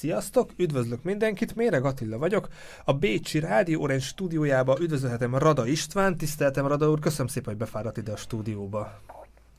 [0.00, 2.48] Sziasztok, üdvözlök mindenkit, Méreg Attila vagyok.
[2.84, 6.16] A Bécsi Rádió Orange stúdiójába üdvözölhetem Rada István.
[6.16, 9.00] Tiszteltem Rada úr, köszönöm szépen, hogy befáradt ide a stúdióba.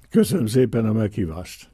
[0.10, 1.70] Köszönöm szépen a meghívást.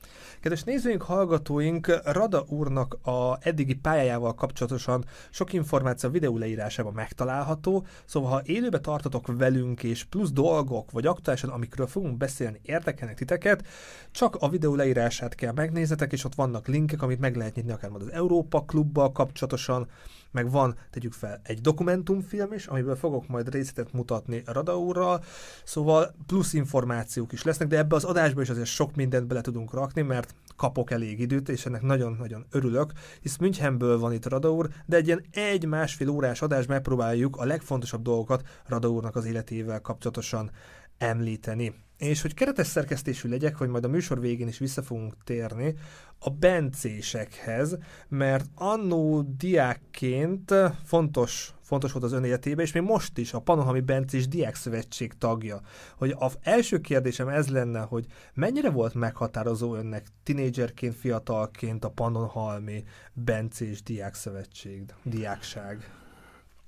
[0.47, 7.85] Kedves nézőink, hallgatóink, Rada úrnak a eddigi pályájával kapcsolatosan sok információ a videó leírásában megtalálható,
[8.05, 13.67] szóval ha élőbe tartotok velünk, és plusz dolgok, vagy aktuálisan, amikről fogunk beszélni, érdekelnek titeket,
[14.11, 17.91] csak a videó leírását kell megnéznetek, és ott vannak linkek, amit meg lehet nyitni akár
[17.93, 19.87] az Európa Klubbal kapcsolatosan,
[20.31, 25.23] meg van, tegyük fel, egy dokumentumfilm is, amiből fogok majd részletet mutatni Rada úrral,
[25.63, 29.73] szóval plusz információk is lesznek, de ebbe az adásba is azért sok mindent bele tudunk
[29.73, 34.69] rakni, mert kapok elég időt, és ennek nagyon-nagyon örülök, hisz Münchenből van itt Rada úr,
[34.85, 40.51] de egy ilyen egy-másfél órás adás megpróbáljuk a legfontosabb dolgokat Rada úrnak az életével kapcsolatosan
[40.97, 41.73] említeni.
[41.97, 45.75] És hogy keretes szerkesztésű legyek, hogy majd a műsor végén is vissza fogunk térni
[46.19, 50.53] a bencésekhez, mert annó diákként
[50.83, 55.13] fontos, fontos volt az ön életében, és még most is a Panohami Bencés Diák Szövetség
[55.17, 55.61] tagja.
[55.97, 62.83] Hogy az első kérdésem ez lenne, hogy mennyire volt meghatározó önnek tinédzserként, fiatalként a Pannonhalmi
[63.13, 65.91] Bencés Diák Szövetség, diákság?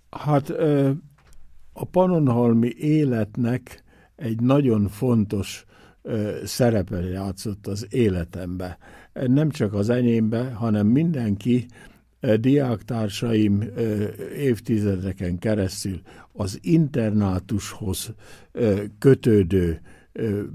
[0.09, 0.49] Hát
[1.73, 3.83] a Pannonhalmi életnek
[4.15, 5.65] egy nagyon fontos
[6.43, 8.77] szerepe játszott az életembe.
[9.13, 11.65] Nem csak az enyémbe, hanem mindenki,
[12.39, 13.63] diáktársaim
[14.37, 18.13] évtizedeken keresztül az internátushoz
[18.99, 19.81] kötődő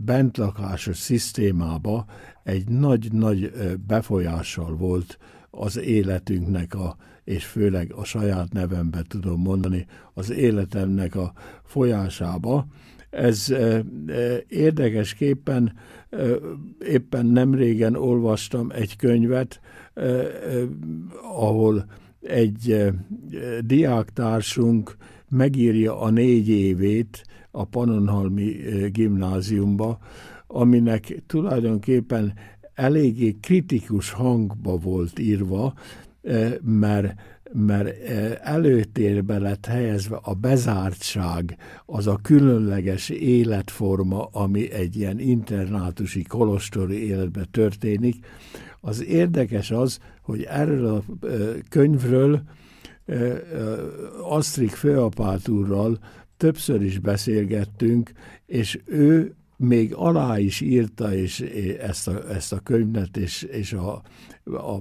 [0.05, 2.07] bentlakásos szisztémába
[2.43, 3.53] egy nagy-nagy
[3.87, 5.19] befolyással volt
[5.51, 11.33] az életünknek a, és főleg a saját nevembe tudom mondani, az életemnek a
[11.65, 12.67] folyásába.
[13.11, 13.55] Ez
[14.49, 15.73] érdekesképpen
[16.79, 19.61] éppen nem régen olvastam egy könyvet,
[21.23, 21.87] ahol
[22.21, 22.85] egy
[23.61, 24.97] diáktársunk
[25.29, 28.57] megírja a négy évét a Panonhalmi
[28.93, 29.99] gimnáziumba,
[30.47, 32.33] aminek tulajdonképpen
[32.75, 35.75] eléggé kritikus hangba volt írva,
[36.61, 37.15] mert
[37.57, 37.99] mert
[38.43, 41.57] előtérbe lett helyezve a bezártság,
[41.87, 48.27] az a különleges életforma, ami egy ilyen internátusi kolostori életben történik.
[48.87, 51.03] Az érdekes az, hogy erről a
[51.69, 52.43] könyvről
[54.23, 55.99] Asztrik főapát úrral
[56.37, 58.13] többször is beszélgettünk,
[58.47, 61.41] és ő még alá is írta és
[61.81, 64.03] ezt, a, ezt a könyvet, és, és a,
[64.45, 64.81] a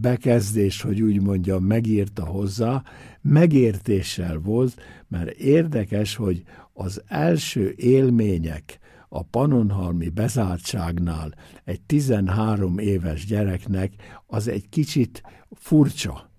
[0.00, 2.82] bekezdés, hogy úgy mondjam, megírta hozzá,
[3.20, 4.74] megértéssel volt,
[5.08, 6.42] mert érdekes, hogy
[6.72, 8.80] az első élmények
[9.14, 11.34] a panonhalmi bezártságnál
[11.64, 13.92] egy 13 éves gyereknek
[14.26, 16.30] az egy kicsit furcsa,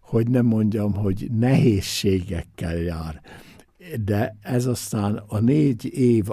[0.00, 3.20] hogy nem mondjam, hogy nehézségekkel jár.
[4.04, 6.28] De ez aztán a négy év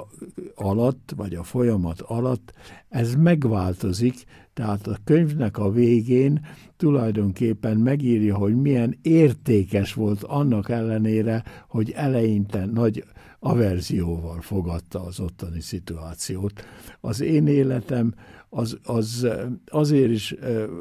[0.56, 2.54] alatt, vagy a folyamat alatt,
[2.90, 11.44] ez megváltozik, tehát a könyvnek a végén tulajdonképpen megírja, hogy milyen értékes volt annak ellenére,
[11.68, 13.04] hogy eleinte nagy
[13.40, 16.66] averzióval fogadta az ottani szituációt.
[17.00, 18.14] Az én életem
[18.50, 19.28] az, az
[19.66, 20.36] azért is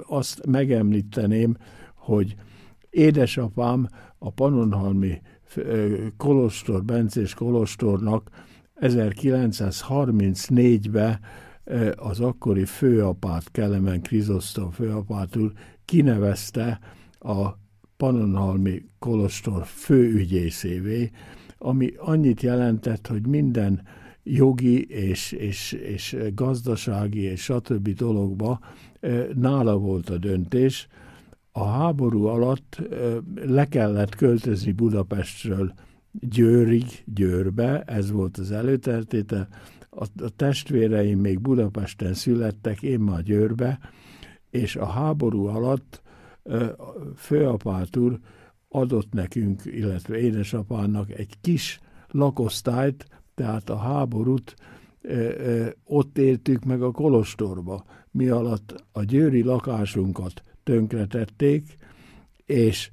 [0.07, 1.57] azt megemlíteném,
[1.95, 2.35] hogy
[2.91, 5.21] édesapám a Panonhalmi
[6.17, 8.31] Kolostor, Bencés Kolostornak
[8.81, 11.21] 1934-ben
[11.97, 15.53] az akkori főapát, Kelemen Krizosztom főapát úr
[15.85, 16.81] kinevezte
[17.19, 17.49] a
[17.97, 21.11] Panonhalmi Kolostor főügyészévé,
[21.67, 23.83] ami annyit jelentett, hogy minden
[24.23, 27.89] jogi és, és, és gazdasági és stb.
[27.89, 28.61] dologba
[29.35, 30.89] nála volt a döntés,
[31.53, 32.83] a háború alatt
[33.35, 35.73] le kellett költözni Budapestről
[36.11, 39.49] Győrig, Győrbe, ez volt az előtertéte.
[39.91, 43.79] A, a testvéreim még Budapesten születtek, én már Győrbe,
[44.51, 46.03] és a háború alatt
[47.17, 48.19] főapát úr
[48.77, 54.55] adott nekünk, illetve édesapának egy kis lakosztályt, tehát a háborút
[55.85, 61.77] ott éltük meg a Kolostorba, mi alatt a győri lakásunkat tönkretették,
[62.47, 62.91] és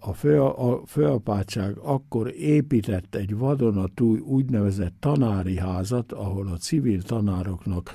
[0.00, 7.90] a, fő, a főapátság akkor épített egy vadonatúj úgynevezett tanári házat, ahol a civil tanároknak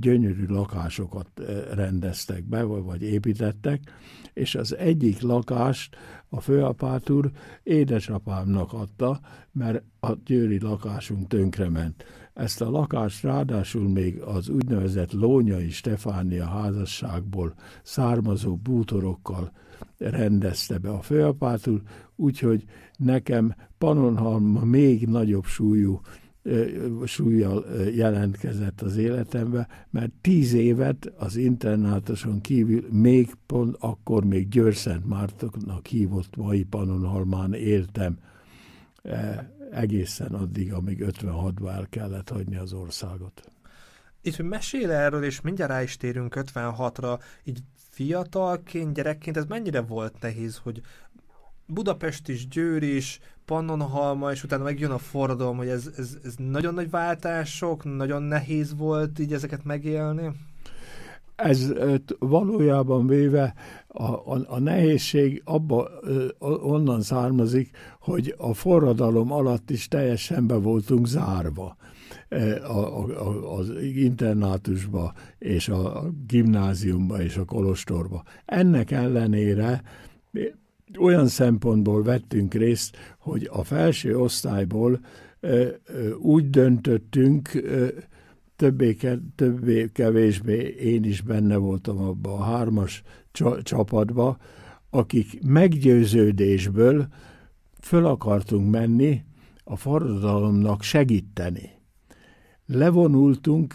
[0.00, 1.28] gyönyörű lakásokat
[1.74, 3.80] rendeztek be, vagy építettek,
[4.32, 5.96] és az egyik lakást
[6.34, 7.30] a főapát úr
[7.62, 9.20] édesapámnak adta,
[9.52, 12.04] mert a győri lakásunk tönkrement.
[12.34, 19.52] ezt a lakást ráadásul még az úgynevezett Lónyai Stefánia házasságból származó bútorokkal
[19.98, 21.82] rendezte be a főapátul,
[22.16, 22.64] úgyhogy
[22.96, 26.00] nekem Pannonhalma még nagyobb súlyú
[27.04, 27.64] súlyjal
[27.94, 35.86] jelentkezett az életembe, mert tíz évet az internátuson kívül még pont akkor még Győrszent Mártoknak
[35.86, 38.18] hívott mai Pannonhalmán éltem
[39.70, 43.42] egészen addig, amíg 56-ban el kellett hagyni az országot.
[44.22, 47.58] Itt mesél erről, és mindjárt rá is térünk 56-ra, így
[47.90, 50.80] fiatalként, gyerekként ez mennyire volt nehéz, hogy
[51.66, 56.74] Budapest is, Győr is, Pannonhalma, és utána megjön a forradalom, hogy ez, ez, ez nagyon
[56.74, 60.30] nagy váltások, nagyon nehéz volt így ezeket megélni?
[61.36, 61.72] Ez
[62.18, 63.54] valójában véve
[63.88, 65.88] a, a, a nehézség abba,
[66.38, 67.70] onnan származik,
[68.00, 71.76] hogy a forradalom alatt is teljesen be voltunk zárva
[72.62, 78.22] a, a, az internátusba, és a gimnáziumba, és a kolostorba.
[78.44, 79.82] Ennek ellenére
[80.98, 85.00] olyan szempontból vettünk részt, hogy a felső osztályból
[86.18, 87.50] úgy döntöttünk,
[88.56, 88.96] többé,
[89.34, 93.02] többé kevésbé én is benne voltam abban a hármas
[93.62, 94.36] csapatba,
[94.90, 97.06] akik meggyőződésből
[97.80, 99.24] föl akartunk menni
[99.64, 101.70] a forradalomnak segíteni.
[102.66, 103.74] Levonultunk,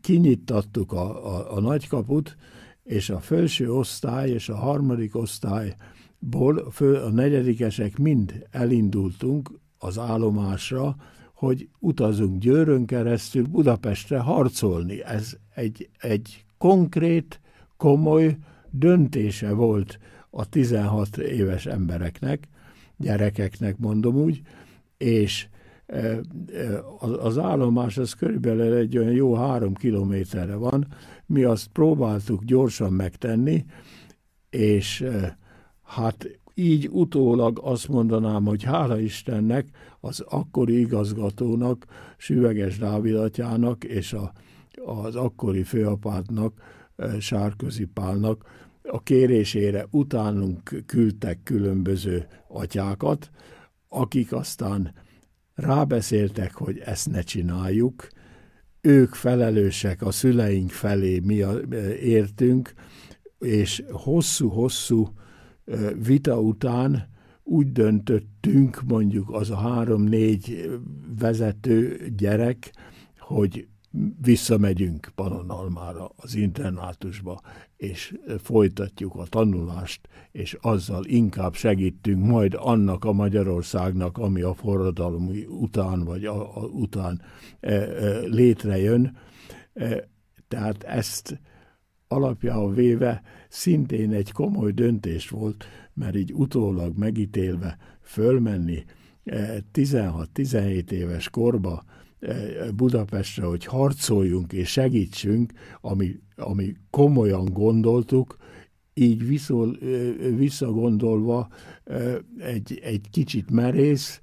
[0.00, 2.36] kinyittattuk a, a, a nagykaput,
[2.84, 10.96] és a felső osztály és a harmadik osztályból a negyedikesek mind elindultunk az állomásra,
[11.34, 15.02] hogy utazunk Győrön keresztül Budapestre harcolni.
[15.02, 17.40] Ez egy, egy konkrét,
[17.76, 18.36] komoly
[18.70, 19.98] döntése volt
[20.30, 22.48] a 16 éves embereknek,
[22.96, 24.40] gyerekeknek mondom úgy,
[24.96, 25.48] és
[25.86, 26.20] e, e,
[26.98, 30.86] az állomás az körülbelül egy olyan jó három kilométerre van,
[31.30, 33.64] mi azt próbáltuk gyorsan megtenni,
[34.50, 35.38] és e,
[35.82, 39.68] hát így utólag azt mondanám, hogy hála Istennek,
[40.00, 41.86] az akkori igazgatónak,
[42.16, 44.32] Süveges Dávid atyának és a,
[44.84, 46.60] az akkori főapátnak,
[46.96, 48.44] e, Sárközi Pálnak
[48.82, 53.30] a kérésére utánunk küldtek különböző atyákat,
[53.88, 54.94] akik aztán
[55.54, 58.08] rábeszéltek, hogy ezt ne csináljuk,
[58.80, 62.72] ők felelősek a szüleink felé, mi a, e, értünk,
[63.38, 65.12] és hosszú-hosszú
[66.02, 67.08] vita után
[67.42, 70.70] úgy döntöttünk, mondjuk az a három-négy
[71.18, 72.72] vezető gyerek,
[73.18, 73.68] hogy
[74.20, 77.40] visszamegyünk Panonalmára, az internátusba,
[77.76, 85.30] és folytatjuk a tanulást, és azzal inkább segítünk majd annak a Magyarországnak, ami a forradalom
[85.48, 87.22] után, vagy a, a, után
[87.60, 89.16] e, e, létrejön.
[89.72, 90.08] E,
[90.48, 91.40] tehát ezt
[92.08, 95.64] alapjául véve szintén egy komoly döntés volt,
[95.94, 98.84] mert így utólag megítélve fölmenni
[99.24, 101.84] 16-17 éves korba
[102.74, 108.36] Budapestre, hogy harcoljunk és segítsünk, ami, ami komolyan gondoltuk,
[108.94, 111.48] így viszol, eh, visszagondolva
[111.84, 114.20] eh, egy, egy kicsit merész,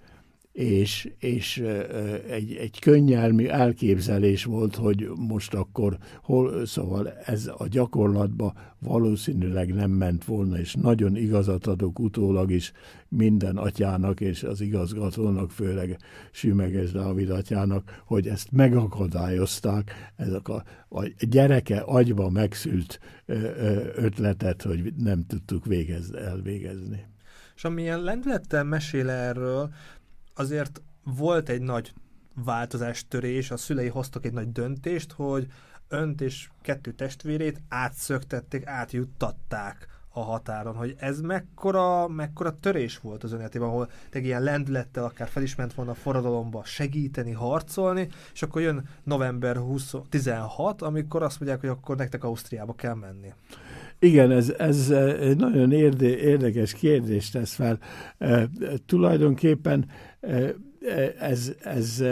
[0.57, 1.63] és, és
[2.29, 9.91] egy, egy könnyelmi elképzelés volt, hogy most akkor hol, szóval ez a gyakorlatba valószínűleg nem
[9.91, 12.71] ment volna, és nagyon igazat adok utólag is
[13.07, 15.97] minden atyának és az igazgatónak, főleg
[16.31, 22.99] Sümeges Dávid atyának, hogy ezt megakadályozták, ezek a, a gyereke agyba megszült
[23.95, 27.05] ötletet, hogy nem tudtuk végez, elvégezni.
[27.57, 29.69] És amilyen lendülettel mesél erről,
[30.37, 31.93] azért volt egy nagy
[32.33, 35.47] változástörés, a szülei hoztak egy nagy döntést, hogy
[35.87, 43.31] önt és kettő testvérét átszöktették, átjuttatták a határon, hogy ez mekkora, mekkora törés volt az
[43.31, 48.89] önetében, ahol egy ilyen lendülettel akár felisment volna a forradalomba segíteni, harcolni, és akkor jön
[49.03, 53.33] november 20, 16, amikor azt mondják, hogy akkor nektek Ausztriába kell menni.
[53.99, 54.89] Igen, ez, ez
[55.19, 57.79] egy nagyon érde, érdekes kérdést tesz fel.
[58.17, 58.49] E,
[58.85, 59.85] tulajdonképpen
[60.19, 60.53] e,
[61.19, 62.03] ez, ez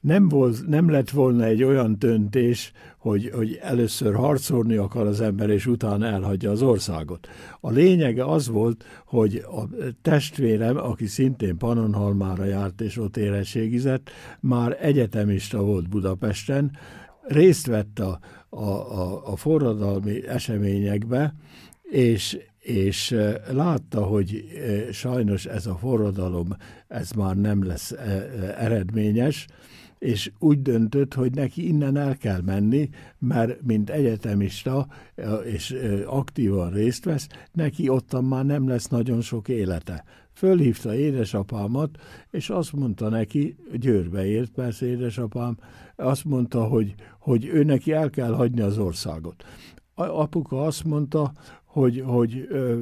[0.00, 5.50] nem, volt, nem lett volna egy olyan döntés, hogy, hogy először harcolni akar az ember,
[5.50, 7.28] és utána elhagyja az országot.
[7.60, 9.68] A lényege az volt, hogy a
[10.02, 16.70] testvérem, aki szintén Pannonhalmára járt és ott érettségizett, már egyetemista volt Budapesten,
[17.22, 18.18] részt vett a,
[18.50, 21.34] a, a, a forradalmi eseményekbe,
[21.82, 23.16] és, és
[23.50, 24.44] látta, hogy
[24.92, 26.56] sajnos ez a forradalom
[26.88, 27.92] ez már nem lesz
[28.58, 29.46] eredményes,
[30.00, 32.88] és úgy döntött, hogy neki innen el kell menni,
[33.18, 34.86] mert mint egyetemista
[35.44, 35.76] és
[36.06, 40.04] aktívan részt vesz, neki ottan már nem lesz nagyon sok élete.
[40.32, 41.98] Fölhívta édesapámat,
[42.30, 45.58] és azt mondta neki, Győrbe ért persze édesapám,
[45.96, 49.44] azt mondta, hogy, hogy ő neki el kell hagyni az országot.
[49.94, 51.32] A, apuka azt mondta,
[51.64, 52.80] hogy, hogy ö,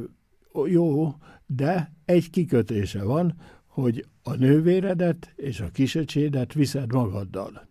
[0.67, 1.15] jó,
[1.47, 3.35] de egy kikötése van,
[3.67, 7.69] hogy a nővéredet és a kisöcsédet viszed magaddal.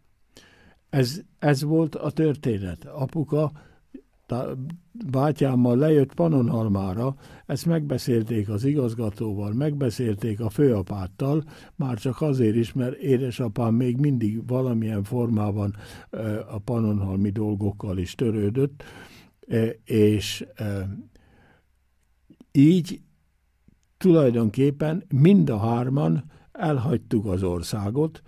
[0.89, 2.85] Ez, ez volt a történet.
[2.85, 3.51] Apuka
[5.11, 7.15] bátyámmal lejött Panonhalmára,
[7.45, 11.43] ezt megbeszélték az igazgatóval, megbeszélték a főapáttal,
[11.75, 15.75] már csak azért is, mert édesapám még mindig valamilyen formában
[16.51, 18.83] a panonhalmi dolgokkal is törődött,
[19.83, 20.45] és
[22.51, 23.01] így
[23.97, 28.21] tulajdonképpen mind a hárman elhagytuk az országot,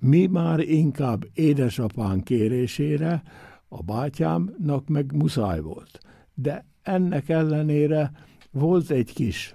[0.00, 3.22] mi már inkább édesapán kérésére,
[3.68, 5.98] a bátyámnak meg muszáj volt.
[6.34, 8.12] De ennek ellenére
[8.50, 9.54] volt egy kis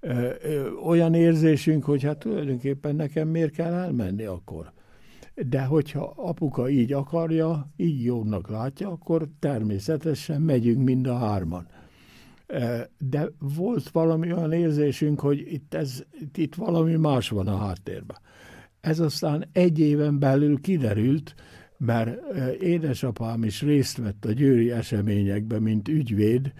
[0.00, 4.72] ö, ö, olyan érzésünk, hogy hát tulajdonképpen nekem miért kell elmenni akkor.
[5.34, 11.66] De hogyha apuka így akarja, így jónak látja, akkor természetesen megyünk mind a hárman.
[12.98, 18.16] De volt valami olyan érzésünk, hogy itt, ez, itt valami más van a háttérben.
[18.80, 21.34] Ez aztán egy éven belül kiderült,
[21.84, 26.52] mert édesapám is részt vett a győri eseményekben, mint ügyvéd,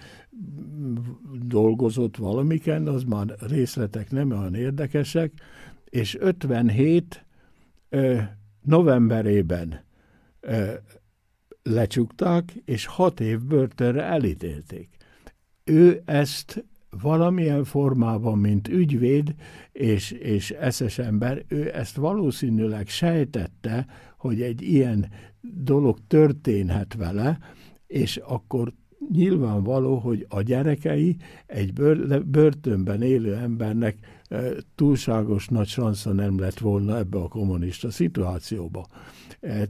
[1.43, 5.33] dolgozott valamiken, az már részletek nem olyan érdekesek,
[5.85, 7.25] és 57
[8.63, 9.85] novemberében
[11.63, 14.89] lecsukták, és hat év börtönre elítélték.
[15.65, 16.65] Ő ezt
[17.01, 19.35] valamilyen formában, mint ügyvéd
[19.73, 23.87] és, és eszes ember, ő ezt valószínűleg sejtette,
[24.23, 25.11] hogy egy ilyen
[25.41, 27.39] dolog történhet vele,
[27.87, 28.73] és akkor
[29.13, 33.97] nyilvánvaló, hogy a gyerekei egy bör, börtönben élő embernek
[34.75, 38.87] túlságos nagy sansza nem lett volna ebbe a kommunista szituációba.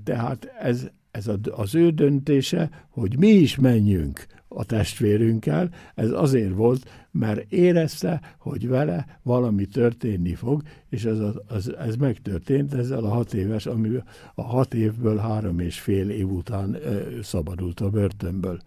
[0.05, 7.02] Tehát ez, ez az ő döntése, hogy mi is menjünk a testvérünkkel, ez azért volt,
[7.13, 13.35] mert érezte, hogy vele valami történni fog, és ez, az, ez megtörtént ezzel a hat
[13.35, 13.91] éves, ami
[14.35, 18.61] a hat évből három és fél év után ö, szabadult a börtönből.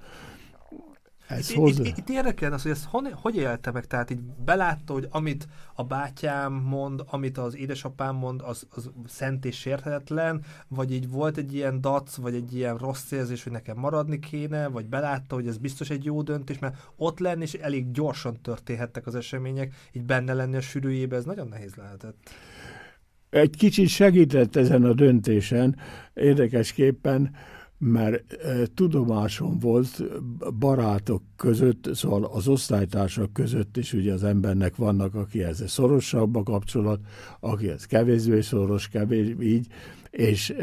[1.28, 1.84] Ez itt, hozzá...
[1.84, 3.86] itt, itt érdekelne az, hogy ezt hon, hogy élte meg?
[3.86, 9.46] Tehát így belátta, hogy amit a bátyám mond, amit az édesapám mond, az, az szent
[9.46, 13.78] és sérthetetlen, vagy így volt egy ilyen dac, vagy egy ilyen rossz érzés, hogy nekem
[13.78, 17.92] maradni kéne, vagy belátta, hogy ez biztos egy jó döntés, mert ott lenni, és elég
[17.92, 22.30] gyorsan történhettek az események, így benne lenni a sűrűjébe, ez nagyon nehéz lehetett.
[23.30, 25.76] Egy kicsit segített ezen a döntésen,
[26.14, 27.36] érdekesképpen,
[27.78, 28.38] mert
[28.74, 30.04] tudomásom volt
[30.60, 36.44] barátok között, szóval az osztálytársak között is, ugye az embernek vannak, aki ez szorosabb a
[36.44, 37.00] kapcsolat,
[37.40, 39.68] aki ez kevésbé szoros, kevésbé így,
[40.10, 40.56] és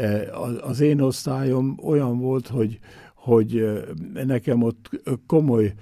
[0.61, 2.79] az én osztályom olyan volt, hogy,
[3.15, 4.91] hogy nekem ott
[5.27, 5.75] komoly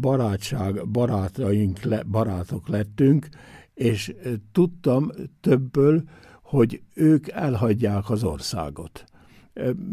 [0.00, 1.78] barátság, barátaink,
[2.10, 3.28] barátok lettünk,
[3.74, 4.14] és
[4.52, 6.02] tudtam többből,
[6.42, 9.09] hogy ők elhagyják az országot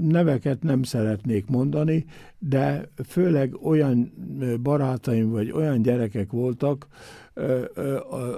[0.01, 2.05] neveket nem szeretnék mondani,
[2.39, 4.13] de főleg olyan
[4.63, 6.87] barátaim vagy olyan gyerekek voltak,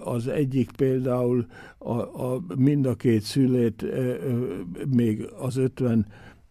[0.04, 1.46] az egyik például
[1.78, 3.86] a, a, mind a két szülét
[4.96, 6.06] még az 50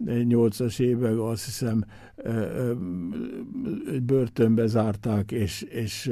[0.04, 1.84] 8-as évek azt hiszem
[4.02, 6.10] börtönbe zárták, és, és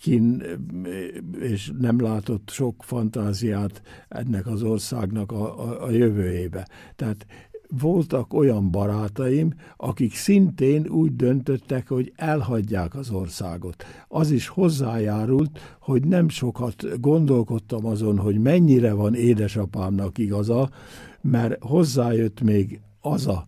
[0.00, 0.42] kin,
[1.40, 6.68] és nem látott sok fantáziát ennek az országnak a, a, a jövőjébe.
[6.96, 7.26] Tehát
[7.78, 13.84] voltak olyan barátaim, akik szintén úgy döntöttek, hogy elhagyják az országot.
[14.08, 20.70] Az is hozzájárult, hogy nem sokat gondolkodtam azon, hogy mennyire van édesapámnak igaza,
[21.20, 23.46] mert hozzájött még az a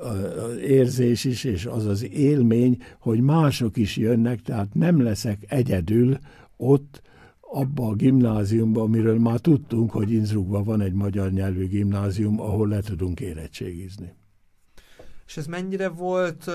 [0.00, 6.18] az érzés is, és az az élmény, hogy mások is jönnek, tehát nem leszek egyedül
[6.56, 7.02] ott,
[7.40, 12.80] abba a gimnáziumba, amiről már tudtunk, hogy Innsbruckban van egy magyar nyelvű gimnázium, ahol le
[12.80, 14.14] tudunk érettségizni.
[15.26, 16.50] És ez mennyire volt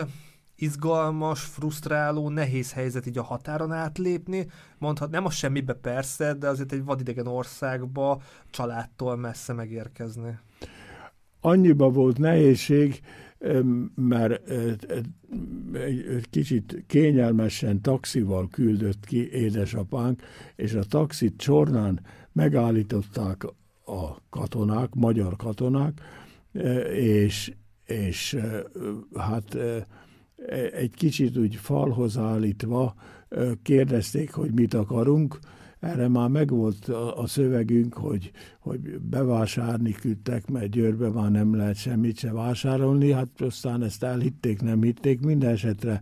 [0.56, 4.48] izgalmas, frusztráló, nehéz helyzet így a határon átlépni.
[4.78, 10.40] Mondhat, nem a semmibe persze, de azért egy vadidegen országba családtól messze megérkezni
[11.42, 13.00] annyiba volt nehézség,
[13.96, 14.50] mert
[15.74, 20.22] egy kicsit kényelmesen taxival küldött ki édesapánk,
[20.56, 23.44] és a taxit csornán megállították
[23.86, 26.02] a katonák, magyar katonák,
[26.94, 27.54] és,
[27.86, 28.38] és
[29.16, 29.58] hát
[30.74, 32.96] egy kicsit úgy falhoz állítva
[33.62, 35.40] kérdezték, hogy mit akarunk,
[35.82, 42.18] erre már megvolt a, szövegünk, hogy, hogy bevásárni küldtek, mert Győrbe már nem lehet semmit
[42.18, 46.02] se vásárolni, hát aztán ezt elhitték, nem hitték, minden esetre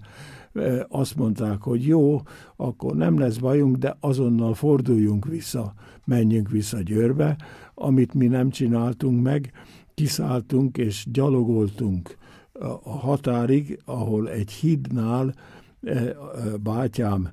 [0.87, 2.21] azt mondták, hogy jó,
[2.55, 5.73] akkor nem lesz bajunk, de azonnal forduljunk vissza,
[6.05, 7.37] menjünk vissza Győrbe,
[7.73, 9.51] amit mi nem csináltunk meg,
[9.93, 12.17] kiszálltunk és gyalogoltunk
[12.83, 15.33] a határig, ahol egy hídnál
[16.63, 17.31] bátyám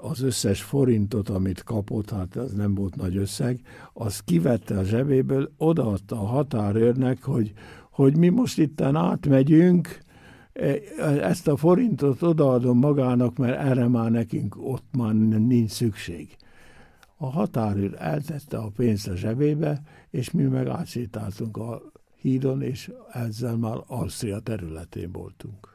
[0.00, 3.60] az összes forintot, amit kapott, hát ez nem volt nagy összeg,
[3.92, 7.52] az kivette a zsebéből, odaadta a határőrnek, hogy,
[7.90, 10.02] hogy mi most itten átmegyünk,
[11.20, 16.36] ezt a forintot odaadom magának, mert erre már nekünk ott már nincs szükség.
[17.16, 21.82] A határőr eltette a pénzt a zsebébe, és mi meg átsétáltunk a
[22.20, 25.69] hídon, és ezzel már Ausztria területén voltunk.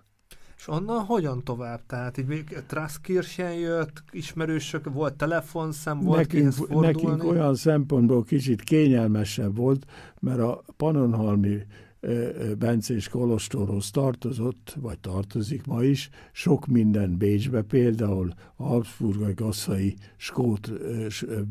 [0.65, 1.81] És onnan hogyan tovább?
[1.87, 6.87] Tehát így még Traskirchen jött, ismerősök, volt telefonszem, volt nekünk, fordulni?
[6.87, 9.85] Nekünk olyan szempontból kicsit kényelmesebb volt,
[10.19, 11.57] mert a Panonhalmi
[12.57, 20.71] Bencés Kolostorhoz tartozott, vagy tartozik ma is, sok minden Bécsbe, például a Habsburgai Gasszai Skót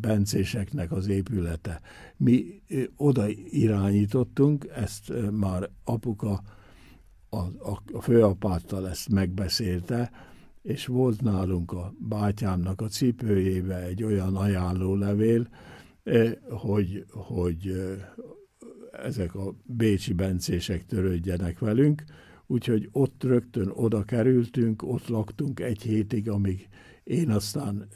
[0.00, 1.80] Bencéseknek az épülete.
[2.16, 2.62] Mi
[2.96, 6.42] oda irányítottunk, ezt már apuka
[7.34, 10.10] a, a, a főapáttal ezt megbeszélte,
[10.62, 15.48] és volt nálunk a bátyámnak a cipőjébe egy olyan ajánlólevél,
[16.50, 17.72] hogy, hogy
[19.02, 22.04] ezek a bécsi bencések törődjenek velünk,
[22.46, 26.68] úgyhogy ott rögtön oda kerültünk, ott laktunk egy hétig, amíg
[27.04, 27.88] én aztán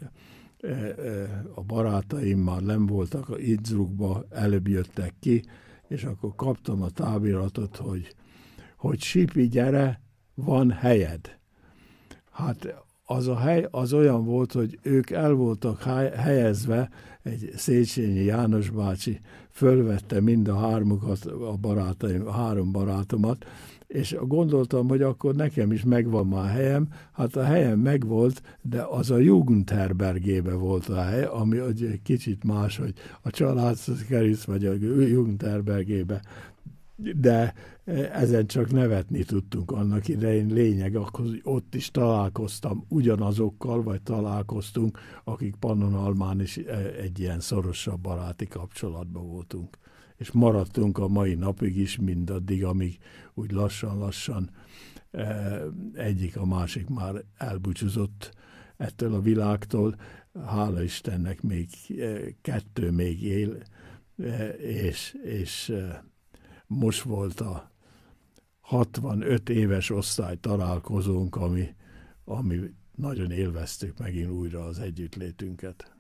[0.61, 5.43] e, e, a barátaim már nem voltak a Innsbruckba, előbb jöttek ki,
[5.89, 8.15] és akkor kaptam a tábiratot, hogy,
[8.79, 10.01] hogy Sipi, gyere,
[10.35, 11.39] van helyed.
[12.31, 15.83] Hát az a hely az olyan volt, hogy ők el voltak
[16.15, 16.91] helyezve,
[17.23, 23.45] egy Széchenyi János bácsi fölvette mind a hármukat, a barátaim, a három barátomat,
[23.87, 26.89] és gondoltam, hogy akkor nekem is megvan már helyem.
[27.13, 32.77] Hát a helyem megvolt, de az a Jugendherbergébe volt a hely, ami egy kicsit más,
[32.77, 33.31] hogy a
[34.09, 34.73] kerülsz, vagy a
[35.07, 36.21] Jugendherbergébe
[36.99, 40.47] de e, ezen csak nevetni tudtunk annak idején.
[40.47, 48.01] Lényeg, akkor ott is találkoztam ugyanazokkal, vagy találkoztunk, akik Pannonhalmán is e, egy ilyen szorosabb
[48.01, 49.79] baráti kapcsolatban voltunk.
[50.17, 52.99] És maradtunk a mai napig is, mindaddig, amíg
[53.35, 54.51] úgy lassan-lassan
[55.11, 55.61] e,
[55.95, 58.33] egyik a másik már elbúcsúzott
[58.77, 59.95] ettől a világtól.
[60.47, 61.69] Hála Istennek még
[62.41, 63.63] kettő még él,
[64.59, 65.73] és, és
[66.69, 67.71] most volt a
[68.61, 71.75] 65 éves osztály találkozónk, ami,
[72.25, 72.61] ami
[72.95, 75.93] nagyon élveztük megint újra az együttlétünket.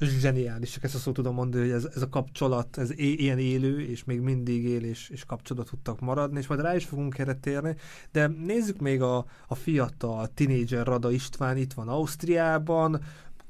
[0.00, 3.38] Zseniális, csak ezt a szót tudom mondani, hogy ez, ez a kapcsolat, ez é, ilyen
[3.38, 7.18] élő, és még mindig él, és, és kapcsolat tudtak maradni, és majd rá is fogunk
[7.18, 7.76] erre térni,
[8.12, 13.00] de nézzük még a, a fiatal, tinédzser Rada István, itt van Ausztriában,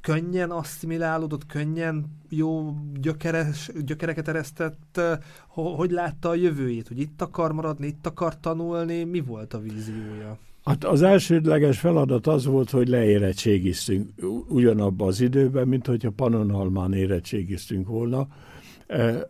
[0.02, 5.00] könnyen asszimilálódott, könnyen jó gyökeres, gyökereket eresztett,
[5.48, 10.38] hogy látta a jövőjét, hogy itt akar maradni, itt akar tanulni, mi volt a víziója?
[10.64, 14.10] Hát az elsődleges feladat az volt, hogy leérettségiztünk
[14.48, 18.26] ugyanabban az időben, mint hogyha Panonhalmán érettségiztünk volna.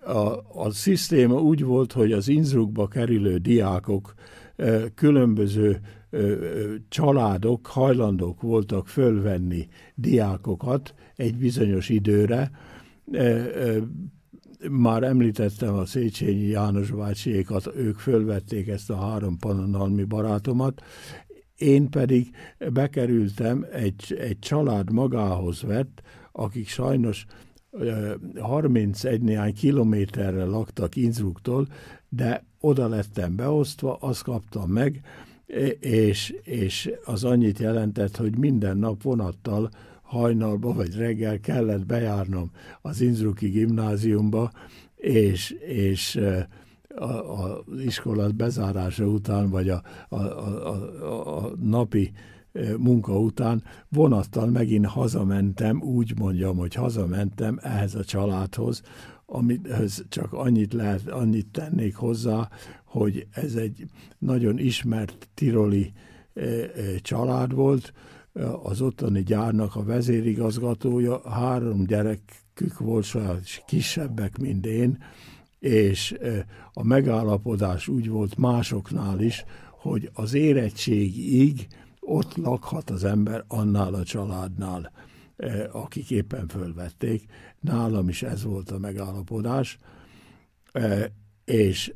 [0.05, 0.19] A,
[0.65, 4.15] a szisztéma úgy volt, hogy az Innsbruckba kerülő diákok
[4.95, 5.81] különböző
[6.89, 12.51] családok hajlandók voltak fölvenni diákokat egy bizonyos időre.
[14.71, 20.83] Már említettem a Széchenyi János bácsiékat, ők fölvették ezt a három panonalmi barátomat,
[21.57, 22.31] én pedig
[22.73, 27.27] bekerültem, egy, egy család magához vett, akik sajnos
[28.39, 31.67] 31 néhány kilométerre laktak Innsbrucktól,
[32.09, 35.01] de oda lettem beosztva, azt kaptam meg,
[35.81, 39.71] és, és az annyit jelentett, hogy minden nap vonattal
[40.03, 42.51] hajnalba vagy reggel kellett bejárnom
[42.83, 44.51] az Innsbrucki gimnáziumba,
[44.97, 46.21] és, és
[47.67, 50.67] az iskola bezárása után, vagy a, a, a,
[51.03, 52.13] a, a napi
[52.79, 58.83] munka után vonattal megint hazamentem, úgy mondjam, hogy hazamentem ehhez a családhoz,
[59.27, 62.49] amihez csak annyit lehet, annyit tennék hozzá,
[62.93, 63.85] hogy ez egy
[64.19, 65.93] nagyon ismert tiroli
[67.01, 67.93] család volt,
[68.63, 75.03] az ottani gyárnak a vezérigazgatója, három gyerekük volt, saját kisebbek, mint én,
[75.59, 76.19] és
[76.73, 81.67] a megállapodás úgy volt másoknál is, hogy az érettségig
[82.01, 84.93] ott lakhat az ember annál a családnál,
[85.73, 87.25] akik éppen fölvették.
[87.61, 89.79] Nálam is ez volt a megállapodás,
[91.45, 91.95] és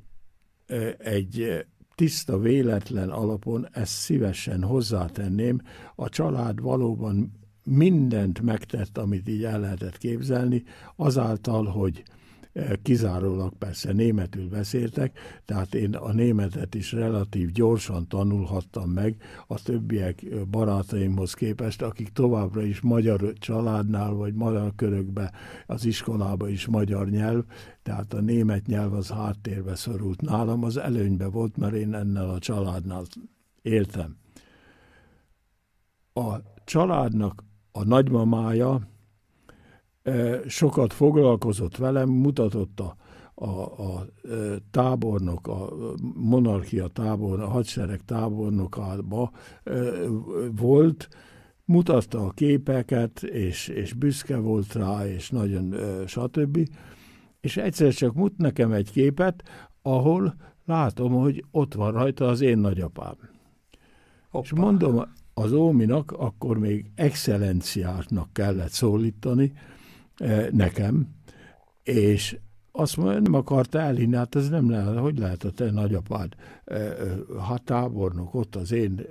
[0.99, 5.61] egy tiszta, véletlen alapon ezt szívesen hozzátenném.
[5.95, 7.33] A család valóban
[7.65, 10.63] mindent megtett, amit így el lehetett képzelni,
[10.97, 12.03] azáltal, hogy
[12.83, 19.17] kizárólag persze németül beszéltek, tehát én a németet is relatív gyorsan tanulhattam meg
[19.47, 25.33] a többiek barátaimhoz képest, akik továbbra is magyar családnál vagy magyar körökbe
[25.67, 27.45] az iskolába is magyar nyelv,
[27.83, 30.21] tehát a német nyelv az háttérbe szorult.
[30.21, 33.03] Nálam az előnybe volt, mert én ennel a családnál
[33.63, 34.17] éltem.
[36.13, 38.89] A családnak a nagymamája,
[40.47, 42.97] sokat foglalkozott velem, mutatott a,
[43.35, 43.49] a,
[43.83, 44.07] a
[44.71, 45.73] tábornok, a
[46.15, 49.31] monarchia tábor, a hadsereg tábornokába
[50.57, 51.09] volt,
[51.65, 55.75] mutatta a képeket, és, és büszke volt rá, és nagyon
[56.07, 56.69] stb.
[57.41, 59.43] És egyszer csak mut nekem egy képet,
[59.83, 63.15] ahol látom, hogy ott van rajta az én nagyapám.
[64.31, 64.45] Hoppa.
[64.45, 65.03] És mondom
[65.35, 69.53] az Óminak, akkor még excellenciásnak kellett szólítani,
[70.51, 71.09] nekem,
[71.83, 72.39] és
[72.73, 76.35] azt mondja, nem akarta elhinni, hát ez nem lehet, hogy lehet a te nagyapád
[77.39, 79.07] ha tábornok, ott az én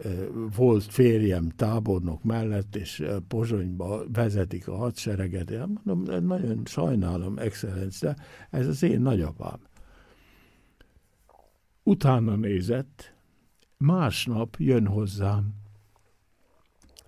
[0.56, 5.52] volt férjem tábornok mellett, és Pozsonyba vezetik a hadsereget.
[5.52, 8.16] Én mondom, nagyon sajnálom, excellenc, de
[8.50, 9.60] ez az én nagyapám.
[11.84, 13.14] Utána nézett,
[13.78, 15.54] másnap jön hozzám,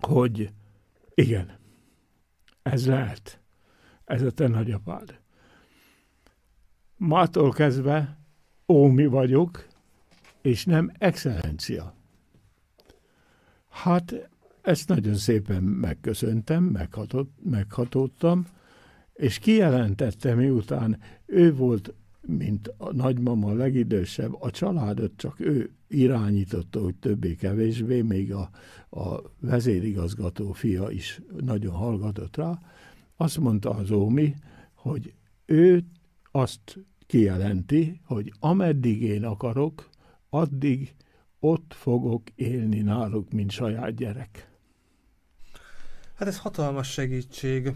[0.00, 0.52] hogy
[1.14, 1.58] igen,
[2.62, 3.40] ez lehet
[4.08, 5.18] ez a te nagyapád.
[6.96, 8.18] Mától kezdve
[8.68, 9.66] ómi vagyok,
[10.42, 11.94] és nem excellencia.
[13.68, 14.28] Hát
[14.62, 18.46] ezt nagyon szépen megköszöntem, meghatott, meghatódtam,
[19.14, 26.94] és kijelentette miután ő volt, mint a nagymama legidősebb, a családot csak ő irányította, hogy
[26.94, 28.50] többé-kevésbé, még a,
[28.90, 32.58] a vezérigazgató fia is nagyon hallgatott rá,
[33.20, 34.34] azt mondta az Ómi,
[34.74, 35.14] hogy
[35.46, 35.84] ő
[36.30, 39.88] azt kijelenti, hogy ameddig én akarok,
[40.30, 40.94] addig
[41.40, 44.50] ott fogok élni náluk, mint saját gyerek.
[46.14, 47.72] Hát ez hatalmas segítség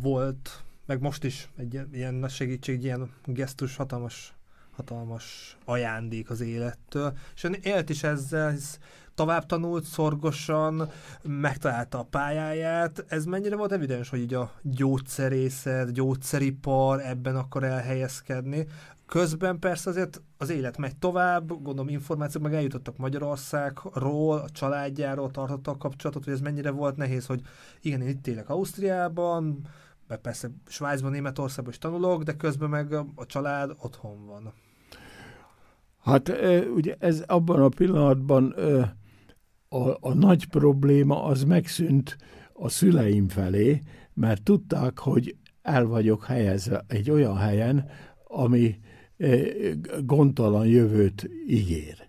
[0.00, 4.34] volt, meg most is egy ilyen segítség, egy ilyen gesztus, hatalmas,
[4.76, 7.12] hatalmas ajándék az élettől.
[7.34, 8.78] És ön élt is ezzel, hisz
[9.14, 10.90] tovább tanult szorgosan,
[11.22, 13.04] megtalálta a pályáját.
[13.08, 18.66] Ez mennyire volt evidens, hogy így a gyógyszerészet, gyógyszeripar ebben akar elhelyezkedni?
[19.06, 25.70] Közben persze azért az élet megy tovább, gondolom információk meg eljutottak Magyarországról, a családjáról tartotta
[25.70, 27.40] a kapcsolatot, hogy ez mennyire volt nehéz, hogy
[27.80, 29.66] igen, én itt élek Ausztriában,
[30.10, 34.52] meg persze Svájcban, Németországban is tanulok, de közben meg a család otthon van.
[35.98, 36.32] Hát
[36.74, 38.54] ugye ez abban a pillanatban
[39.68, 42.16] a, a nagy probléma az megszűnt
[42.52, 43.80] a szüleim felé,
[44.14, 47.88] mert tudták, hogy el vagyok helyezve egy olyan helyen,
[48.24, 48.80] ami
[50.04, 52.08] gondtalan jövőt ígér.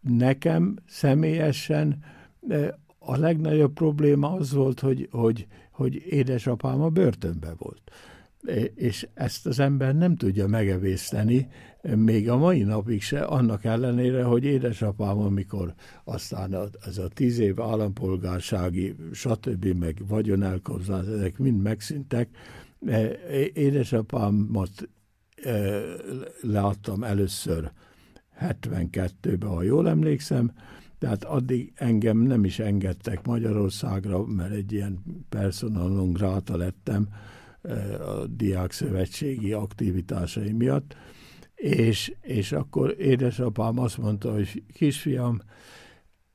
[0.00, 2.04] Nekem személyesen
[2.98, 5.46] a legnagyobb probléma az volt, hogy, hogy,
[5.78, 7.82] hogy édesapám a börtönbe volt.
[8.74, 11.48] És ezt az ember nem tudja megevészteni,
[11.82, 17.60] még a mai napig se, annak ellenére, hogy édesapám, amikor aztán ez a tíz év
[17.60, 19.64] állampolgársági, stb.
[19.64, 22.28] meg vagyonelkozás, ezek mind megszűntek,
[23.54, 24.88] édesapámat
[26.40, 27.70] leadtam először
[28.40, 30.52] 72-ben, ha jól emlékszem,
[30.98, 37.08] tehát addig engem nem is engedtek Magyarországra, mert egy ilyen personal non lettem
[37.62, 40.96] e, a diák szövetségi aktivitásai miatt,
[41.54, 45.40] és, és akkor édesapám azt mondta, hogy kisfiam,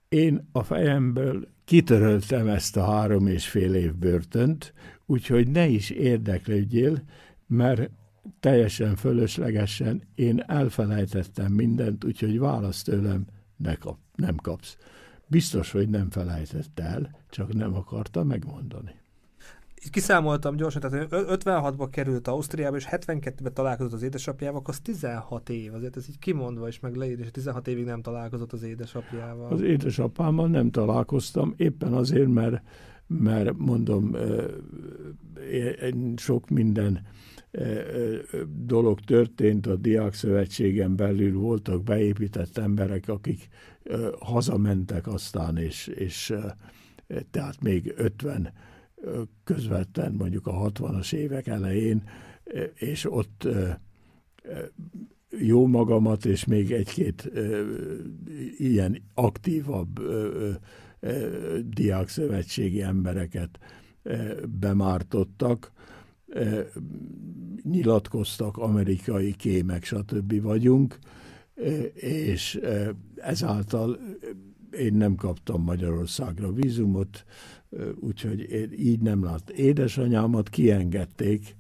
[0.10, 4.73] én a fejemből kitöröltem ezt a három és fél év börtönt,
[5.06, 7.04] úgyhogy ne is érdeklődjél,
[7.47, 7.89] mert
[8.39, 13.26] teljesen fölöslegesen én elfelejtettem mindent, úgyhogy választ tőlem
[13.58, 14.78] ne kap, nem kapsz.
[15.28, 19.02] Biztos, hogy nem felejtett el, csak nem akarta megmondani
[19.89, 25.74] kiszámoltam gyorsan, tehát 56-ba került Ausztriába, és 72-ben találkozott az édesapjával, akkor az 16 év,
[25.74, 29.52] azért ez így kimondva is meg leír, és 16 évig nem találkozott az édesapjával.
[29.52, 32.62] Az édesapámmal nem találkoztam, éppen azért, mert,
[33.08, 34.16] mert mondom,
[36.16, 37.06] sok minden
[38.66, 43.48] dolog történt, a Diák Szövetségen belül voltak beépített emberek, akik
[44.20, 46.34] hazamentek aztán, és, és
[47.32, 48.54] tehát még 50
[49.44, 52.04] közvetlen mondjuk a 60-as évek elején,
[52.74, 53.48] és ott
[55.39, 57.32] jó magamat, és még egy-két
[58.58, 60.00] ilyen aktívabb
[61.62, 63.60] diákszövetségi embereket
[64.60, 65.72] bemártottak,
[67.63, 70.41] nyilatkoztak, amerikai kémek, stb.
[70.41, 71.00] vagyunk,
[71.93, 72.60] és
[73.15, 74.00] ezáltal
[74.72, 77.26] én nem kaptam Magyarországra vízumot,
[78.00, 79.50] úgyhogy én így nem lát.
[79.50, 81.56] Édesanyámat kiengedték,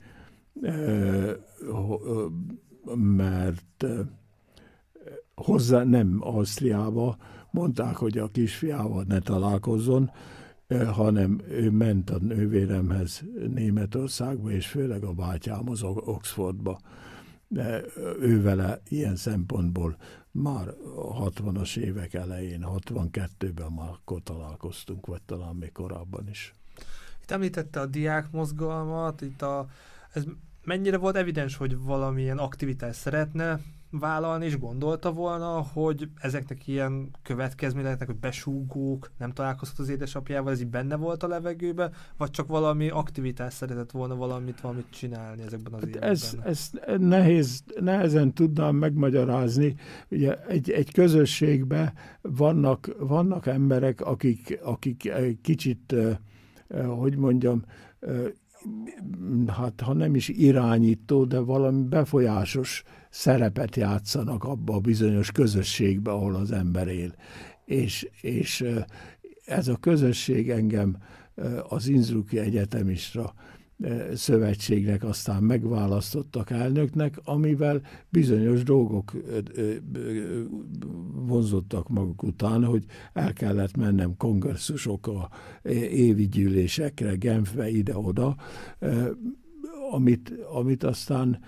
[2.95, 3.85] mert
[5.35, 7.17] hozzá nem Ausztriába,
[7.51, 10.11] mondták, hogy a kisfiával ne találkozzon,
[10.81, 16.79] hanem ő ment a nővéremhez Németországba, és főleg a bátyámhoz Oxfordba.
[17.47, 17.81] De
[18.19, 19.97] ő vele ilyen szempontból
[20.31, 26.53] már 60-as évek elején, 62-ben már akkor találkoztunk, vagy talán még korábban is.
[27.21, 29.67] Itt említette a diák mozgalmat, itt a,
[30.13, 30.23] ez
[30.63, 33.59] mennyire volt evidens, hogy valamilyen aktivitást szeretne
[33.99, 40.61] vállalni, és gondolta volna, hogy ezeknek ilyen következményeknek, hogy besúgók, nem találkozhat az édesapjával, ez
[40.61, 45.73] így benne volt a levegőben, vagy csak valami aktivitás szeretett volna valamit, valamit csinálni ezekben
[45.73, 46.09] az hát években?
[46.09, 49.75] Ez, ez nehéz, nehezen tudnám megmagyarázni.
[50.09, 55.95] Ugye egy, egy közösségben vannak, vannak emberek, akik, akik kicsit,
[56.85, 57.63] hogy mondjam,
[59.47, 66.35] hát ha nem is irányító, de valami befolyásos szerepet játszanak abba a bizonyos közösségbe, ahol
[66.35, 67.15] az ember él.
[67.65, 68.65] És, és
[69.45, 70.97] ez a közösség engem
[71.69, 73.33] az Innsbrucki Egyetemistra
[74.13, 79.11] szövetségnek aztán megválasztottak elnöknek, amivel bizonyos dolgok
[81.13, 85.29] vonzottak maguk után, hogy el kellett mennem kongresszusokra,
[85.91, 88.35] évi gyűlésekre, Genfbe, ide-oda,
[89.91, 91.39] amit, amit aztán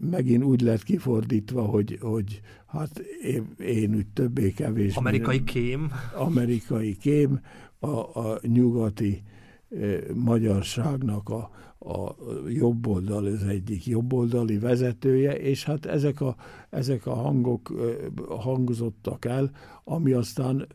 [0.00, 4.98] megint úgy lett kifordítva, hogy, hogy hát én, én úgy többé-kevésbé...
[4.98, 5.90] Amerikai kém.
[6.16, 7.40] Amerikai kém,
[7.78, 7.88] a,
[8.20, 9.22] a nyugati
[10.14, 12.14] magyarságnak a, a
[12.48, 16.36] jobb oldal, az egyik jobboldali vezetője, és hát ezek a,
[16.70, 17.72] ezek a hangok
[18.28, 19.50] hangzottak el,
[19.84, 20.66] ami aztán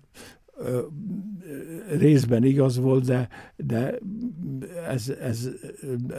[1.97, 3.99] részben igaz volt, de, de
[4.87, 5.49] ez, ez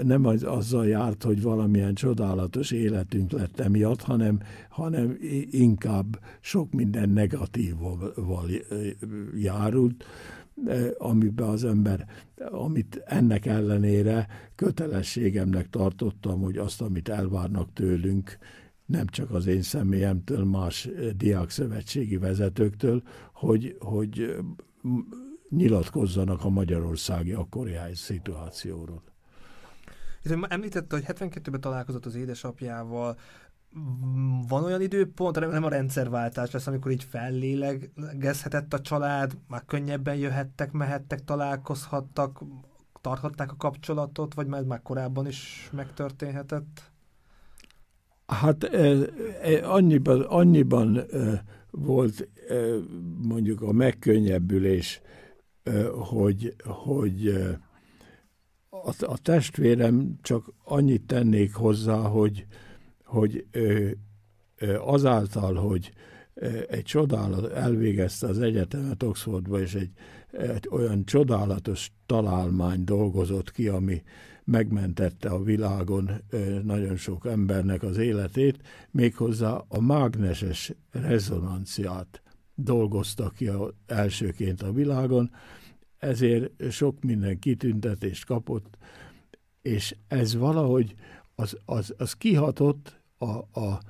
[0.02, 5.16] nem az, azzal járt, hogy valamilyen csodálatos életünk lett emiatt, hanem, hanem
[5.50, 8.14] inkább sok minden negatívval
[9.34, 10.04] járult
[10.98, 12.06] amiben az ember,
[12.50, 18.38] amit ennek ellenére kötelességemnek tartottam, hogy azt, amit elvárnak tőlünk,
[18.86, 24.36] nem csak az én személyemtől, más diákszövetségi vezetőktől, hogy, hogy
[25.48, 29.02] nyilatkozzanak a magyarországi akkori szituációról.
[30.48, 33.18] Említette, hogy 72-ben találkozott az édesapjával,
[34.48, 40.72] van olyan időpont, nem a rendszerváltás lesz, amikor így fellélegezhetett a család, már könnyebben jöhettek,
[40.72, 42.42] mehettek, találkozhattak,
[43.00, 46.90] tarthatták a kapcsolatot, vagy már, már korábban is megtörténhetett?
[48.26, 48.70] Hát
[49.62, 51.00] annyiban, annyiban
[51.70, 52.28] volt
[53.22, 55.00] mondjuk a megkönnyebbülés,
[55.92, 57.28] hogy, hogy
[58.68, 62.46] a, a testvérem csak annyit tennék hozzá, hogy,
[63.12, 63.46] hogy
[64.78, 65.92] azáltal, hogy
[66.68, 69.90] egy csodálat elvégezte az egyetemet Oxfordba, és egy,
[70.30, 74.02] egy olyan csodálatos találmány dolgozott ki, ami
[74.44, 76.10] megmentette a világon
[76.62, 78.58] nagyon sok embernek az életét,
[78.90, 82.22] méghozzá a mágneses rezonanciát
[82.54, 85.30] dolgozta ki a, elsőként a világon,
[85.98, 88.78] ezért sok minden kitüntetést kapott,
[89.62, 90.94] és ez valahogy
[91.34, 93.80] az, az, az kihatott a, a,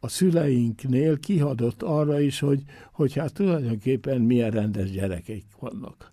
[0.00, 2.62] a szüleinknél kihadott arra is, hogy,
[2.92, 6.12] hogy hát tulajdonképpen milyen rendes gyerekeik vannak.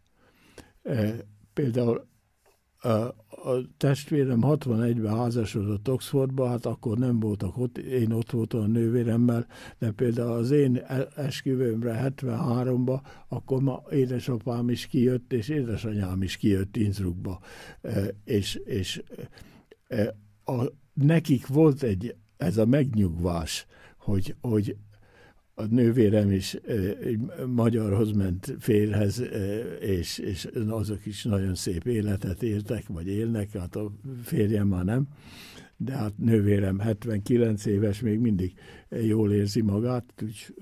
[0.84, 1.15] E,
[1.54, 2.08] például
[3.30, 9.47] a testvérem 61-ben házasodott Oxfordba, hát akkor nem voltak ott, én ott voltam a nővéremmel,
[9.80, 16.38] de például az én e- esküvőmre 73-ba, akkor ma édesapám is kijött, és édesanyám is
[16.38, 17.39] kijött Innsbruckba,
[18.23, 19.04] és, és
[20.43, 23.65] a, nekik volt egy, ez a megnyugvás,
[23.98, 24.76] hogy, hogy
[25.54, 26.58] a nővérem is
[27.48, 29.24] magyarhoz ment férhez,
[29.80, 33.91] és, és azok is nagyon szép életet éltek, vagy élnek, hát a
[34.24, 35.08] férjem már nem,
[35.78, 38.54] de hát nővérem 79 éves, még mindig
[38.89, 40.56] jól érzi magát, úgy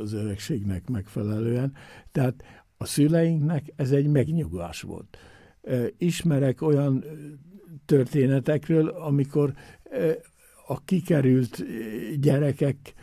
[0.00, 1.72] az öregségnek megfelelően.
[2.12, 2.44] Tehát
[2.76, 5.18] a szüleinknek ez egy megnyugvás volt.
[5.98, 7.04] Ismerek olyan
[7.84, 9.52] történetekről, amikor
[10.70, 11.64] a kikerült
[12.20, 12.94] gyerekek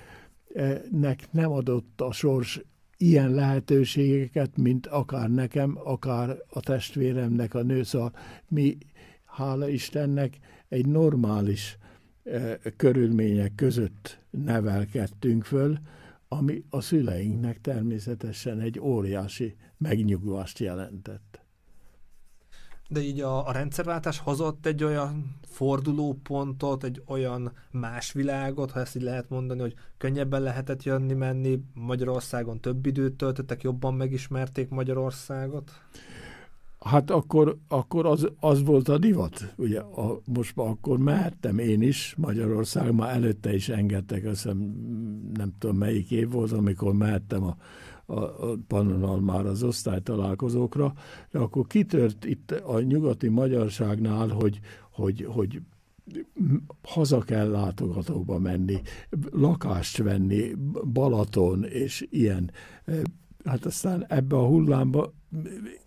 [0.91, 2.61] nek nem adott a sors
[2.97, 8.13] ilyen lehetőségeket, mint akár nekem, akár a testvéremnek, a nő, szóval
[8.47, 8.77] mi,
[9.25, 10.37] hála Istennek,
[10.69, 11.77] egy normális
[12.23, 15.77] e, körülmények között nevelkedtünk föl,
[16.27, 21.44] ami a szüleinknek természetesen egy óriási megnyugvást jelentett.
[22.87, 28.95] De így a, a rendszerváltás hozott egy olyan fordulópontot, egy olyan más világot, ha ezt
[28.95, 35.71] így lehet mondani, hogy könnyebben lehetett jönni-menni, Magyarországon több időt töltöttek, jobban megismerték Magyarországot?
[36.79, 39.53] Hát akkor, akkor az, az volt a divat.
[39.57, 44.57] Ugye a, most már akkor mehettem én is Magyarország, már előtte is engedtek, azt hiszem,
[45.33, 47.55] nem tudom melyik év volt, amikor mehettem a
[48.05, 48.19] a,
[49.03, 50.93] a már az osztálytalálkozókra,
[51.31, 54.59] de akkor kitört itt a nyugati magyarságnál, hogy,
[54.91, 55.61] hogy, hogy
[56.83, 58.81] haza kell látogatóba menni,
[59.31, 60.51] lakást venni,
[60.93, 62.51] Balaton és ilyen.
[63.45, 65.13] Hát aztán ebbe a hullámba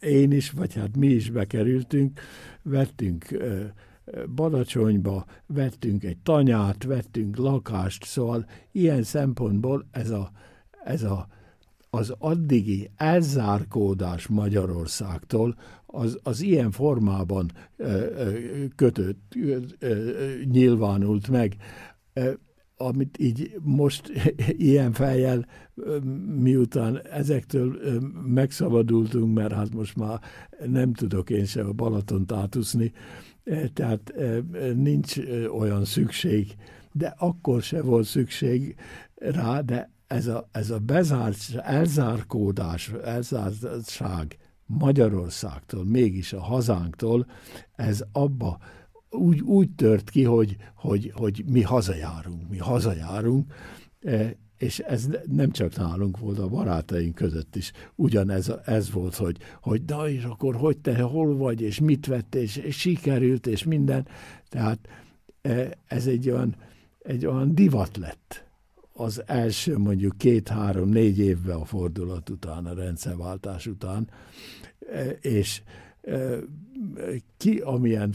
[0.01, 2.21] én is, vagy hát mi is bekerültünk,
[2.63, 3.27] vettünk
[4.35, 10.31] Badacsonyba, vettünk egy tanyát, vettünk lakást, szóval ilyen szempontból ez a,
[10.85, 11.29] ez a
[11.91, 17.51] az addigi elzárkódás Magyarországtól az, az ilyen formában
[18.77, 19.37] kötött,
[20.45, 21.57] nyilvánult meg,
[22.77, 24.13] amit így most
[24.71, 25.47] ilyen fejjel,
[26.39, 27.79] miután ezektől
[28.27, 30.21] megszabadultunk, mert hát most már
[30.67, 32.93] nem tudok én se a Balaton tátuszni,
[33.73, 34.13] tehát
[34.75, 35.17] nincs
[35.59, 36.55] olyan szükség,
[36.93, 38.75] de akkor se volt szükség
[39.15, 47.27] rá, de ez a, ez a bezárt, elzárkódás, elzártság Magyarországtól, mégis a hazánktól,
[47.75, 48.59] ez abba
[49.11, 53.53] úgy, úgy tört ki, hogy, hogy, hogy mi hazajárunk, mi hazajárunk,
[54.01, 59.37] e, és ez nem csak nálunk volt, a barátaink között is ugyanez ez volt, hogy,
[59.61, 63.65] hogy na és akkor hogy te hol vagy, és mit vett, és, és sikerült, és
[63.65, 64.07] minden.
[64.49, 64.89] Tehát
[65.43, 66.57] e, ez egy olyan,
[66.99, 68.48] egy olyan divat lett
[68.99, 74.11] az első mondjuk két-három-négy évben a fordulat után, a rendszerváltás után,
[74.93, 75.63] e, és
[76.03, 76.37] e,
[77.37, 78.15] ki, amilyen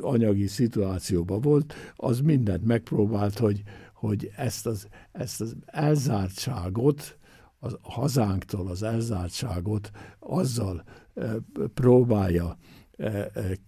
[0.00, 3.62] anyagi szituációban volt, az mindent megpróbált, hogy,
[3.94, 7.18] hogy ezt, az, ezt az elzártságot,
[7.60, 11.36] a hazánktól az elzártságot azzal e,
[11.74, 12.56] próbálja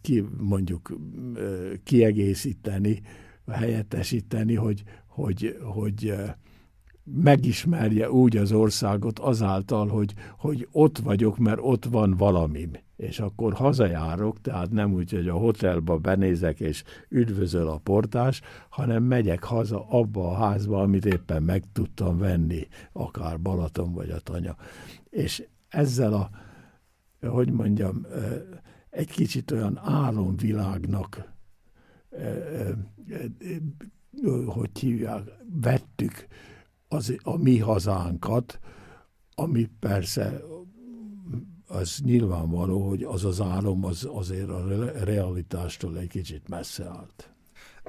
[0.00, 0.98] ki, mondjuk
[1.84, 3.02] kiegészíteni,
[3.46, 4.82] helyettesíteni, hogy,
[5.16, 6.14] hogy, hogy
[7.04, 12.70] megismerje úgy az országot azáltal, hogy, hogy ott vagyok, mert ott van valamim.
[12.96, 19.02] És akkor hazajárok, tehát nem úgy, hogy a hotelba benézek és üdvözöl a portás, hanem
[19.02, 24.56] megyek haza abba a házba, amit éppen meg tudtam venni, akár Balaton vagy a tanya.
[25.10, 26.30] És ezzel a,
[27.26, 28.06] hogy mondjam,
[28.90, 31.34] egy kicsit olyan álomvilágnak
[34.46, 35.22] hogy hívják,
[35.60, 36.26] vettük
[36.88, 38.58] az, a mi hazánkat,
[39.34, 40.40] ami persze
[41.68, 44.64] az nyilvánvaló, hogy az az álom az azért a
[45.04, 47.30] realitástól egy kicsit messze állt.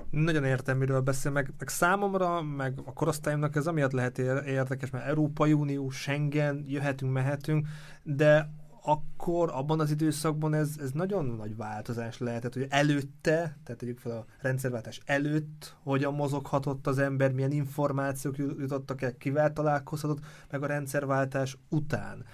[0.09, 5.05] Nagyon értem, miről beszél, meg, meg számomra, meg a korosztályomnak ez amiatt lehet érdekes, mert
[5.05, 7.67] Európai Unió, Schengen, jöhetünk, mehetünk,
[8.03, 8.49] de
[8.87, 14.11] akkor abban az időszakban ez, ez nagyon nagy változás lehetett, hogy előtte, tehát tegyük fel
[14.11, 20.19] a rendszerváltás előtt, hogyan mozoghatott az ember, milyen információk jutottak el, kivel találkozhatott,
[20.51, 22.25] meg a rendszerváltás után.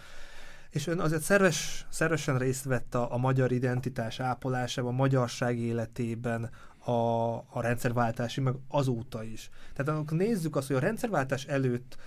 [0.69, 6.49] És ön azért szerves, szervesen részt vett a, a magyar identitás ápolásában, a magyarság életében,
[6.85, 9.49] a, a rendszerváltási, meg azóta is.
[9.73, 11.97] Tehát akkor nézzük azt, hogy a rendszerváltás előtt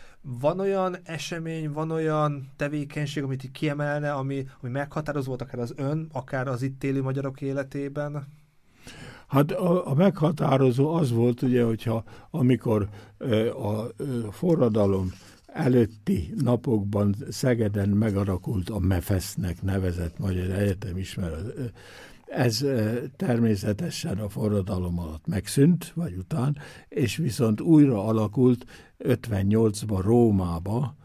[0.41, 5.73] van olyan esemény, van olyan tevékenység, amit így kiemelne, ami, ami meghatározó volt akár az
[5.77, 8.27] ön, akár az itt élő magyarok életében?
[9.27, 12.89] Hát a, a meghatározó az volt, ugye, hogyha amikor
[13.53, 15.13] a, forradalom
[15.47, 21.73] előtti napokban Szegeden megarakult a MEFESZ-nek nevezett Magyar Egyetem ismeret.
[22.27, 22.65] Ez
[23.17, 26.57] természetesen a forradalom alatt megszűnt, vagy után,
[26.89, 28.65] és viszont újra alakult
[28.99, 30.97] 58-ban Rómába,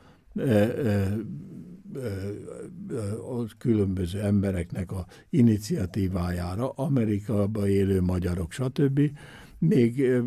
[3.30, 8.99] a különböző embereknek a iniciatívájára, Amerikában élő magyarok, stb.
[9.57, 10.22] Még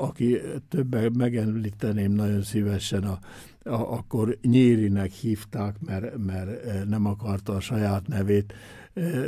[0.00, 0.36] aki
[0.68, 3.18] többet megemlíteném nagyon szívesen, a,
[3.62, 8.54] a, akkor Nyírinek hívták, mert, mert nem akarta a saját nevét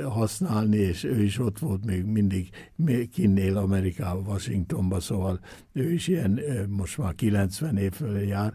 [0.09, 2.49] használni, és ő is ott volt még mindig
[3.11, 5.41] kinnél Amerikában, Washingtonba, szóval
[5.73, 8.55] ő is ilyen most már 90 év fölé jár.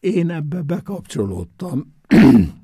[0.00, 1.94] Én ebbe bekapcsolódtam,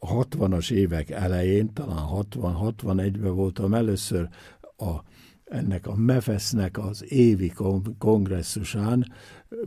[0.00, 4.28] 60-as évek elején, talán 60-61-ben voltam először
[4.76, 4.96] a,
[5.44, 7.52] ennek a MEFESZ-nek az évi
[7.98, 9.12] kongresszusán,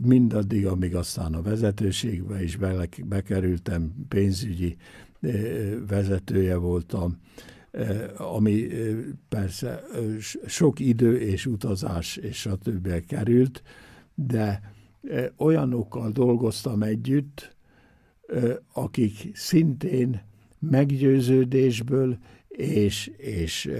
[0.02, 2.58] mindaddig, amíg aztán a vezetőségbe is
[3.04, 4.76] bekerültem, pénzügyi
[5.88, 7.20] vezetője voltam,
[8.16, 8.66] ami
[9.28, 9.82] persze
[10.46, 13.06] sok idő és utazás és stb.
[13.06, 13.62] került,
[14.14, 14.74] de
[15.36, 17.56] olyanokkal dolgoztam együtt,
[18.72, 20.22] akik szintén
[20.58, 23.70] meggyőződésből és, és,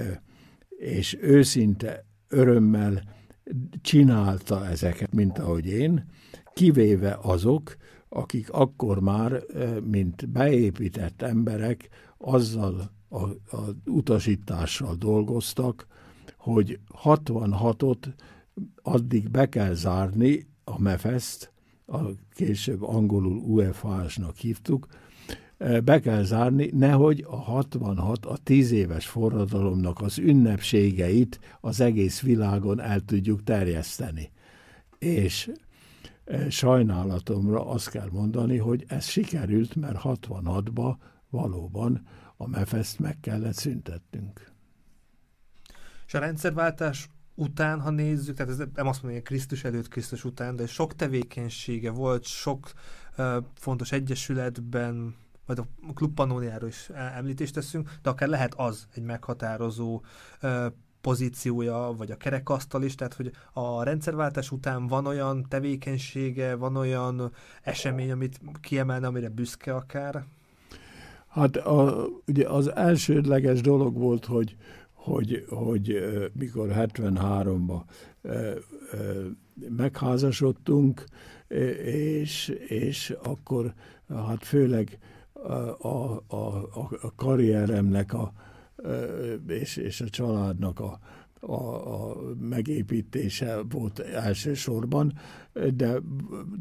[0.68, 3.03] és őszinte örömmel
[3.80, 6.05] csinálta ezeket, mint ahogy én,
[6.55, 7.76] kivéve azok,
[8.17, 9.43] akik akkor már,
[9.85, 11.89] mint beépített emberek,
[12.19, 13.25] azzal a,
[13.85, 15.87] utasítással dolgoztak,
[16.37, 18.12] hogy 66-ot
[18.83, 21.53] addig be kell zárni a MEFESzt,
[21.87, 21.99] a
[22.33, 24.87] később angolul UFH-snak hívtuk,
[25.59, 32.21] e, be kell zárni, nehogy a 66, a 10 éves forradalomnak az ünnepségeit az egész
[32.21, 34.31] világon el tudjuk terjeszteni.
[34.99, 35.51] És
[36.49, 40.97] sajnálatomra azt kell mondani, hogy ez sikerült, mert 66-ba
[41.31, 42.07] valóban
[42.37, 44.53] a mefeszt meg kellett szüntetnünk.
[46.07, 50.24] És a rendszerváltás után, ha nézzük, tehát ez nem azt mondom, hogy Krisztus előtt, Krisztus
[50.24, 52.72] után, de sok tevékenysége volt, sok
[53.18, 55.14] uh, fontos egyesületben,
[55.47, 60.03] vagy a Klub Pannoniáról is említést teszünk, de akár lehet az egy meghatározó
[60.43, 60.66] uh,
[61.07, 67.33] pozíciója, vagy a kerekasztal is, tehát hogy a rendszerváltás után van olyan tevékenysége, van olyan
[67.63, 70.25] esemény, amit kiemelne, amire büszke akár?
[71.29, 74.57] Hát a, ugye az elsődleges dolog volt, hogy,
[74.93, 77.81] hogy, hogy mikor 73-ban
[79.77, 81.05] megházasodtunk,
[81.85, 83.75] és, és akkor
[84.09, 84.99] hát főleg
[85.33, 85.53] a,
[85.89, 88.33] a, a, a karrieremnek a,
[89.49, 90.99] és, és a családnak a,
[91.41, 91.55] a,
[92.11, 95.12] a megépítése volt elsősorban,
[95.74, 96.01] de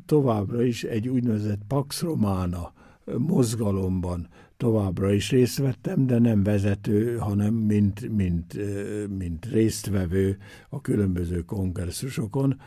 [0.06, 2.74] továbbra is egy úgynevezett Pax Romana
[3.18, 8.58] mozgalomban továbbra is részt vettem, de nem vezető, hanem mint, mint,
[9.18, 10.38] mint résztvevő
[10.70, 12.62] a különböző kongresszusokon,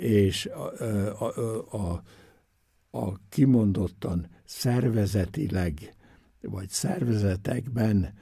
[0.00, 0.84] és a,
[1.24, 2.02] a, a,
[2.98, 5.94] a kimondottan szervezetileg,
[6.40, 8.14] vagy szervezetekben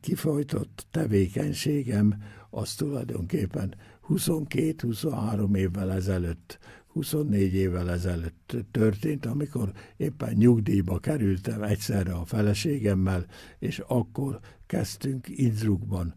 [0.00, 3.74] kifolytott tevékenységem, az tulajdonképpen
[4.08, 13.26] 22-23 évvel ezelőtt 24 évvel ezelőtt történt, amikor éppen nyugdíjba kerültem egyszerre a feleségemmel,
[13.58, 16.14] és akkor kezdtünk Innsbruckban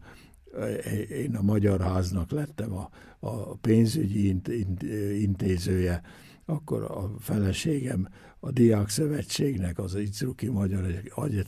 [1.08, 2.90] én a Magyar Háznak lettem a,
[3.20, 4.82] a pénzügyi int, int,
[5.20, 6.02] intézője,
[6.44, 8.08] akkor a feleségem
[8.44, 10.84] a Diák Szövetségnek, az Innsbrucki Magyar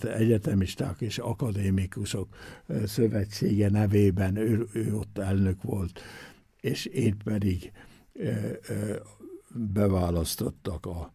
[0.03, 2.29] Egyetemisták és Akadémikusok
[2.85, 6.01] Szövetsége nevében ő, ő ott elnök volt,
[6.61, 7.73] és én pedig
[9.55, 11.13] beválasztottak a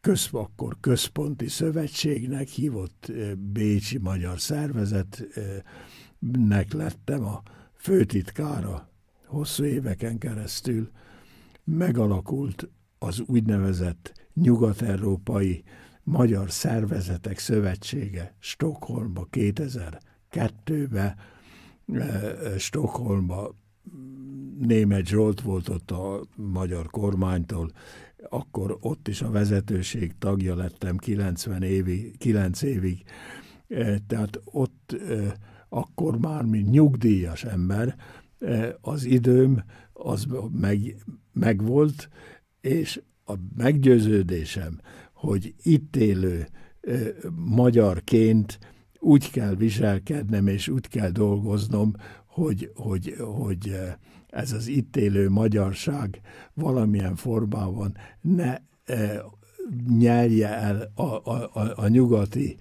[0.00, 3.12] közp, akkor központi szövetségnek hívott
[3.52, 7.42] Bécsi Magyar Szervezetnek lettem a
[7.74, 8.90] főtitkára
[9.26, 10.90] hosszú éveken keresztül.
[11.64, 12.68] Megalakult
[12.98, 15.62] az úgynevezett nyugat-európai
[16.02, 21.14] Magyar Szervezetek Szövetsége Stockholmba 2002-ben,
[22.58, 23.54] Stockholmba
[24.58, 27.70] német Zsolt volt ott a magyar kormánytól,
[28.28, 33.02] akkor ott is a vezetőség tagja lettem 90 évig, 9 évig.
[33.68, 35.36] E, tehát ott e,
[35.68, 37.96] akkor már, mint nyugdíjas ember,
[38.80, 40.96] az időm az meg,
[41.32, 42.08] megvolt,
[42.60, 44.80] és a meggyőződésem,
[45.12, 46.46] hogy itt élő
[47.34, 48.58] magyarként
[48.98, 51.92] úgy kell viselkednem, és úgy kell dolgoznom,
[52.26, 53.78] hogy, hogy, hogy
[54.28, 56.20] ez az itt élő magyarság
[56.54, 58.56] valamilyen formában ne
[59.98, 62.56] nyelje el a, a, a, a nyugati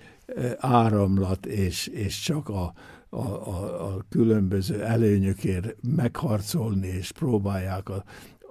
[0.57, 2.74] áramlat, és, és csak a,
[3.09, 8.03] a, a, a különböző előnyökért megharcolni, és próbálják a,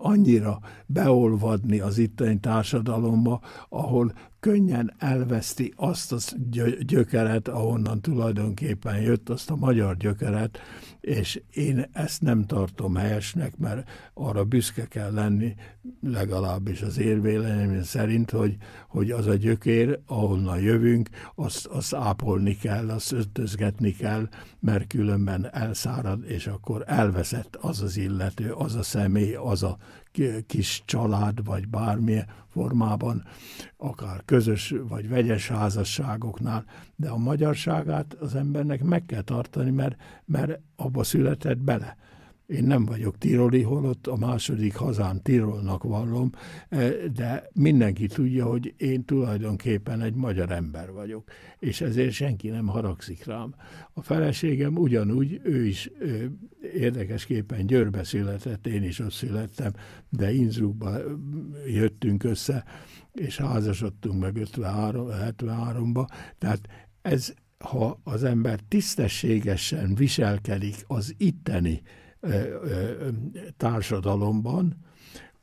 [0.02, 6.18] annyira beolvadni az itteni társadalomba, ahol könnyen elveszti azt a
[6.80, 10.58] gyökeret, ahonnan tulajdonképpen jött, azt a magyar gyökeret,
[11.00, 15.54] és én ezt nem tartom helyesnek, mert arra büszke kell lenni,
[16.02, 18.56] legalábbis az érvéleményem szerint, hogy,
[18.88, 24.28] hogy az a gyökér, ahonnan jövünk, azt, azt ápolni kell, azt ötözgetni kell,
[24.60, 29.78] mert különben elszárad, és akkor elveszett az az illető, az a személy, az a
[30.46, 33.24] kis család, vagy bármilyen formában,
[33.76, 36.64] akár közös vagy vegyes házasságoknál,
[36.96, 41.96] de a magyarságát az embernek meg kell tartani, mert, mert abba született bele.
[42.50, 46.30] Én nem vagyok tiroli, holott a második hazám Tirolnak vallom,
[46.68, 52.66] eh, de mindenki tudja, hogy én tulajdonképpen egy magyar ember vagyok, és ezért senki nem
[52.66, 53.54] haragszik rám.
[53.92, 56.32] A feleségem ugyanúgy, ő is ő,
[56.74, 59.72] érdekesképpen Győrbe született, én is ott születtem,
[60.08, 60.98] de Innsbruckba
[61.66, 62.64] jöttünk össze,
[63.12, 66.06] és házasodtunk meg 53, 73-ba,
[66.38, 66.68] tehát
[67.02, 71.82] ez, ha az ember tisztességesen viselkedik az itteni
[73.56, 74.76] társadalomban,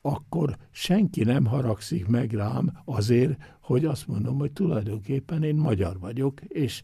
[0.01, 6.41] akkor senki nem haragszik meg rám azért, hogy azt mondom, hogy tulajdonképpen én magyar vagyok,
[6.41, 6.82] és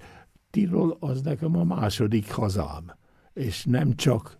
[0.50, 2.92] Tirol az nekem a második hazám,
[3.34, 4.40] és nem csak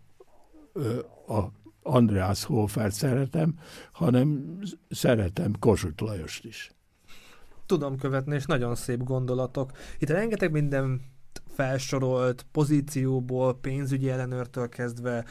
[1.28, 1.42] a
[1.82, 3.56] Andreas Hofert szeretem,
[3.92, 4.58] hanem
[4.90, 6.72] szeretem Kossuth Lajost is.
[7.66, 9.72] Tudom követni, és nagyon szép gondolatok.
[10.00, 11.02] Itt rengeteg minden
[11.54, 15.26] felsorolt pozícióból, pénzügyi ellenőrtől kezdve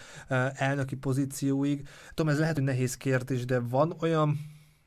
[0.54, 1.88] elnöki pozícióig.
[2.14, 4.38] Tudom, ez lehet, hogy nehéz kérdés, de van olyan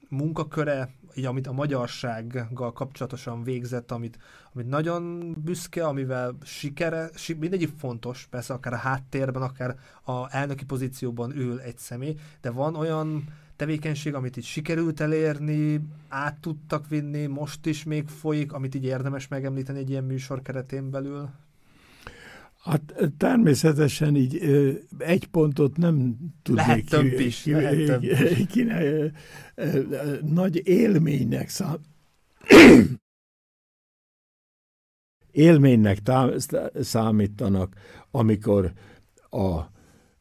[0.10, 4.18] munkaköre, így, amit a magyarsággal kapcsolatosan végzett, amit,
[4.54, 7.10] amit nagyon büszke, amivel sikere,
[7.40, 12.76] mindegyik fontos, persze akár a háttérben, akár a elnöki pozícióban ül egy személy, de van
[12.76, 13.24] olyan
[13.56, 19.28] tevékenység, amit itt sikerült elérni, át tudtak vinni, most is még folyik, amit így érdemes
[19.28, 21.30] megemlíteni egy ilyen műsor keretén belül?
[22.66, 24.38] Hát természetesen így
[24.98, 28.46] egy pontot nem tudnék lehet több is, ki, lehet több is.
[28.52, 28.68] Ki,
[30.22, 31.78] nagy élménynek szám,
[35.32, 36.00] élménynek
[36.80, 37.76] számítanak,
[38.12, 38.74] amikor
[39.30, 39.62] a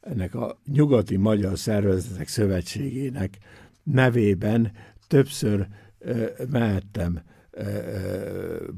[0.05, 3.39] ennek a nyugati magyar szervezetek szövetségének
[3.83, 4.73] nevében
[5.07, 5.67] többször
[6.51, 7.21] mehettem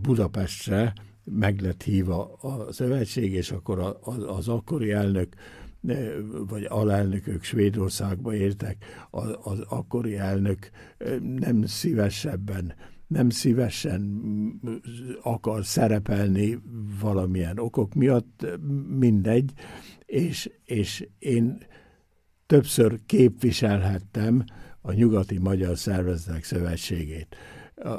[0.02, 0.92] Budapestre,
[1.24, 5.34] meg lett hívva a szövetség, és akkor az akkori elnök
[6.48, 8.84] vagy alelnökök Svédországba értek,
[9.42, 10.70] az akkori elnök
[11.20, 12.74] nem szívesebben
[13.06, 14.20] nem szívesen
[15.22, 16.58] akar szerepelni
[17.00, 18.46] valamilyen okok miatt,
[18.98, 19.52] mindegy,
[20.06, 21.66] és, és én
[22.46, 24.44] többször képviselhettem
[24.80, 27.36] a Nyugati Magyar Szervezetek Szövetségét.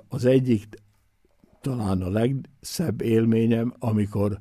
[0.08, 0.68] Az egyik
[1.62, 4.40] talán a legszebb élményem, amikor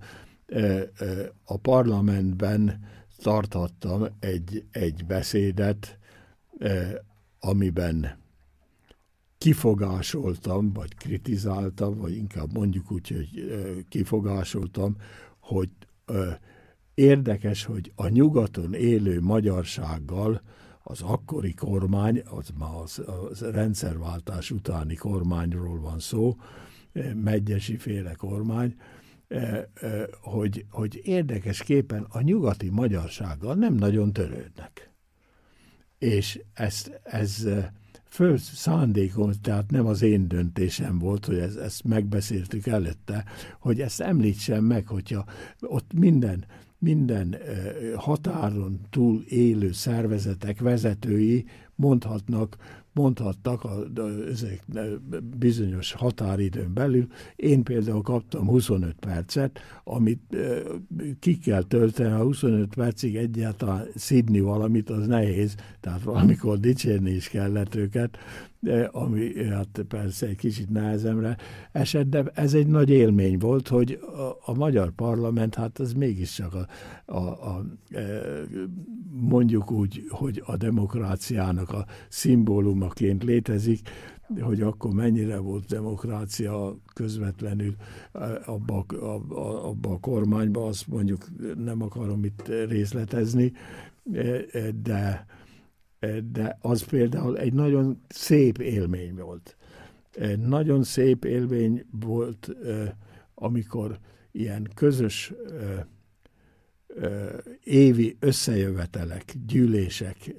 [1.45, 2.85] a parlamentben
[3.17, 5.99] tarthattam egy, egy beszédet,
[7.41, 8.19] amiben
[9.39, 13.29] kifogásoltam, vagy kritizáltam, vagy inkább mondjuk úgy, hogy
[13.89, 14.97] kifogásoltam,
[15.39, 15.71] hogy
[16.97, 20.43] Érdekes, hogy a nyugaton élő magyarsággal
[20.83, 26.37] az akkori kormány, az már az, az rendszerváltás utáni kormányról van szó,
[27.15, 28.75] megyesi féle kormány,
[29.29, 34.91] eh, eh, hogy, hogy érdekesképpen a nyugati magyarsággal nem nagyon törődnek.
[35.99, 37.69] És ezt, ez eh,
[38.05, 43.25] föl szándékom, tehát nem az én döntésem volt, hogy ez, ezt megbeszéltük előtte,
[43.59, 45.25] hogy ezt említsem meg, hogyha
[45.61, 46.45] ott minden
[46.87, 47.37] minden
[47.97, 52.57] határon túl élő szervezetek vezetői mondhatnak,
[52.93, 53.85] mondhattak a,
[54.31, 54.65] ezek
[55.39, 57.07] bizonyos határidőn belül.
[57.37, 60.37] Én például kaptam 25 percet, amit
[61.19, 67.29] ki kell tölteni, a 25 percig egyáltalán szidni valamit, az nehéz, tehát valamikor dicsérni is
[67.29, 68.19] kellett őket,
[68.91, 71.37] ami hát persze egy kicsit nehezemre
[71.73, 76.55] esett, de ez egy nagy élmény volt, hogy a, a magyar parlament, hát az mégiscsak
[76.55, 76.67] a,
[77.05, 77.65] a, a,
[79.11, 83.81] mondjuk úgy, hogy a demokráciának a szimbólumaként létezik,
[84.41, 87.75] hogy akkor mennyire volt demokrácia közvetlenül
[88.47, 91.27] abba, abba, abba a kormányba, azt mondjuk
[91.65, 93.53] nem akarom itt részletezni,
[94.83, 95.27] de,
[96.33, 99.57] de az például egy nagyon szép élmény volt.
[100.37, 102.51] Nagyon szép élmény volt,
[103.35, 103.99] amikor
[104.33, 105.33] ilyen közös
[107.65, 110.35] évi összejövetelek, gyűlések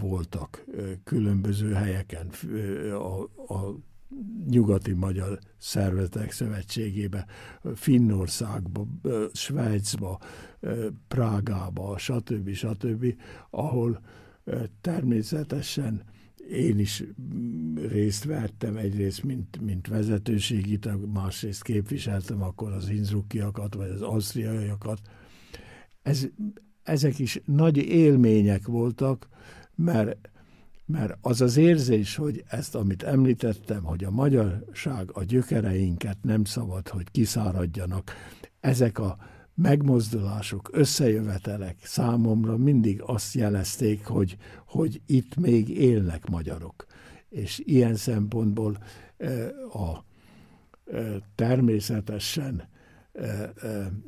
[0.00, 0.64] voltak
[1.04, 2.30] különböző helyeken
[2.92, 3.22] a,
[3.54, 3.78] a
[4.46, 7.26] nyugati magyar szervezetek szövetségébe,
[7.74, 8.86] Finnországba,
[9.32, 10.20] Svájcba,
[11.08, 12.52] Prágába, stb.
[12.52, 13.14] stb.,
[13.50, 14.00] ahol
[14.80, 16.02] természetesen
[16.50, 17.04] én is
[17.88, 25.00] részt vettem, egyrészt mint, mint vezetőségi tag, másrészt képviseltem akkor az inzrukiakat, vagy az ausztriaiakat,
[26.02, 26.26] ez,
[26.82, 29.28] ezek is nagy élmények voltak,
[29.74, 30.30] mert,
[30.86, 36.88] mert az az érzés, hogy ezt, amit említettem, hogy a magyarság, a gyökereinket nem szabad,
[36.88, 38.12] hogy kiszáradjanak,
[38.60, 39.18] ezek a
[39.58, 44.36] megmozdulások, összejövetelek számomra mindig azt jelezték, hogy,
[44.66, 46.86] hogy itt még élnek magyarok.
[47.28, 48.78] És ilyen szempontból
[49.72, 50.04] a,
[51.34, 52.68] természetesen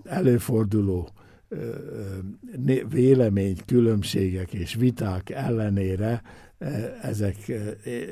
[0.05, 1.09] előforduló
[2.89, 6.23] vélemény különbségek és viták ellenére
[7.03, 7.49] ezek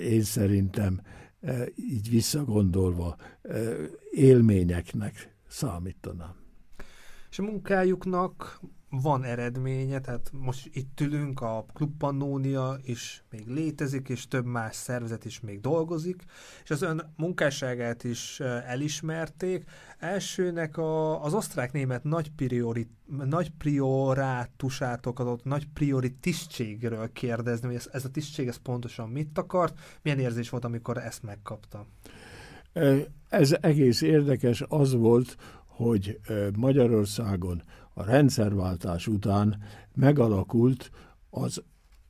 [0.05, 1.01] én szerintem
[1.77, 3.17] így visszagondolva
[4.11, 6.48] élményeknek számítanám.
[7.31, 8.61] És a munkájuknak
[8.91, 14.77] van eredménye, tehát most itt ülünk, a Klub Pannónia is még létezik, és több más
[14.77, 16.25] szervezet is még dolgozik,
[16.65, 19.65] és az ön munkásságát is elismerték.
[19.99, 27.89] Elsőnek a, az osztrák-német nagy, priori, nagy priorátusátok adott nagy priori tisztségről kérdezni, hogy ez,
[27.93, 31.87] ez a tisztség ez pontosan mit akart, milyen érzés volt, amikor ezt megkapta?
[33.29, 35.37] Ez egész érdekes az volt,
[35.79, 36.21] hogy
[36.57, 37.63] Magyarországon
[37.95, 39.63] a rendszerváltás után
[39.95, 40.91] megalakult
[41.31, 41.63] az,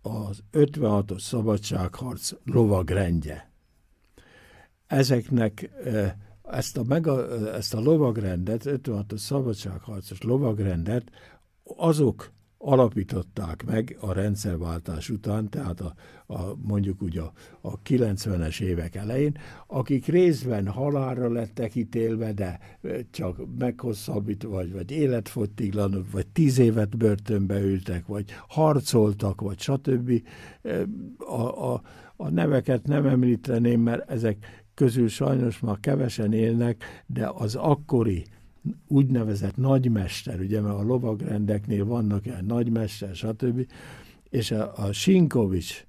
[0.03, 3.51] az 56-os szabadságharc lovagrendje.
[4.87, 5.71] Ezeknek
[6.43, 11.11] ezt a, mega, ezt a lovagrendet, 56-os szabadságharcos lovagrendet
[11.63, 15.95] azok alapították meg a rendszerváltás után, tehát a,
[16.27, 22.59] a, mondjuk úgy a, a 90-es évek elején, akik részben halálra lettek ítélve, de
[23.11, 30.23] csak meghosszabbítva, vagy, vagy életfogytiglanok, vagy tíz évet börtönbe ültek, vagy harcoltak, vagy stb.
[31.19, 31.83] A, a,
[32.17, 38.25] a neveket nem említeném, mert ezek közül sajnos már kevesen élnek, de az akkori
[38.89, 43.67] úgynevezett nagymester, ugye, mert a lovagrendeknél vannak ilyen nagymester, stb.,
[44.31, 45.87] és a, a Sinkovics,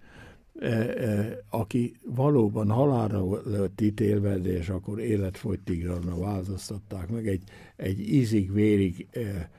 [0.60, 7.44] e, e, aki valóban halálra lett ítélve, és akkor életfogytigra változtatták meg, egy,
[7.76, 9.50] egy ízig-vérig e,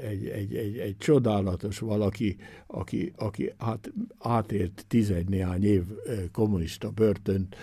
[0.00, 2.36] egy, egy, egy, egy csodálatos valaki,
[2.66, 5.32] aki, aki hát átért tizegy
[5.64, 5.82] év
[6.32, 7.56] kommunista börtönt,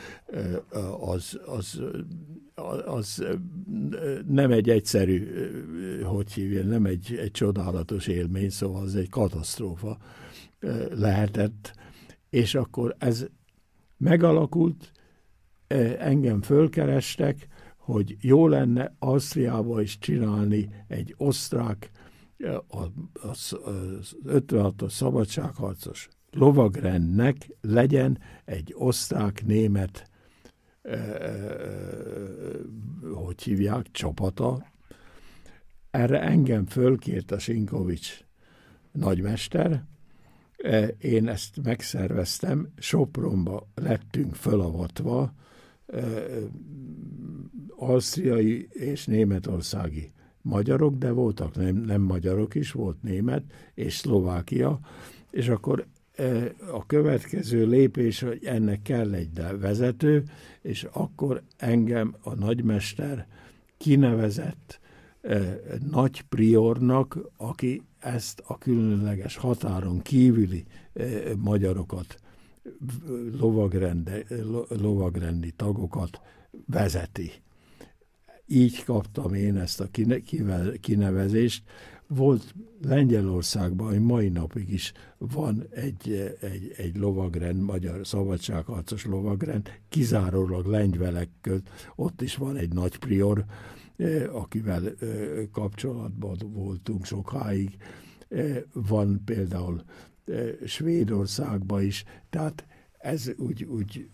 [1.00, 1.82] az, az,
[2.86, 3.26] az
[4.28, 5.28] nem egy egyszerű,
[6.04, 9.98] hogy hívja, nem egy, egy csodálatos élmény, szóval az egy katasztrófa
[10.92, 11.74] lehetett,
[12.30, 13.26] és akkor ez
[13.98, 14.92] megalakult,
[15.98, 17.48] engem fölkerestek,
[17.78, 21.92] hogy jó lenne Ausztriába is csinálni egy osztrák,
[23.22, 23.58] az
[24.26, 30.09] 56-os szabadságharcos lovagrendnek legyen egy osztrák-német,
[33.14, 34.66] hogy hívják, csapata.
[35.92, 38.20] Erre engem fölkért a Sinkovics
[38.92, 39.84] nagymester,
[40.98, 45.34] én ezt megszerveztem, Sopronba lettünk fölavatva,
[47.78, 50.12] ausztriai és németországi
[50.42, 54.80] magyarok, de voltak nem, nem magyarok is, volt német és Szlovákia,
[55.32, 55.88] és akkor
[56.72, 60.24] a következő lépés, hogy ennek kell egy vezető,
[60.62, 63.28] és akkor engem a nagymester
[63.78, 64.80] kinevezett
[65.92, 70.66] nagy priornak, aki ezt a különleges határon kívüli
[71.38, 72.20] magyarokat,
[74.70, 76.22] lovagrendi tagokat
[76.66, 77.32] vezeti
[78.50, 79.88] így kaptam én ezt a
[80.80, 81.64] kinevezést.
[82.16, 90.66] Volt Lengyelországban, hogy mai napig is van egy, egy, egy lovagrend, magyar szabadságharcos lovagrend, kizárólag
[90.66, 93.46] lengyelek közt, ott is van egy nagy prior,
[94.32, 94.94] akivel
[95.52, 97.78] kapcsolatban voltunk sokáig.
[98.74, 99.84] Van például
[100.66, 102.66] Svédországban is, tehát
[102.98, 104.10] ez úgy, úgy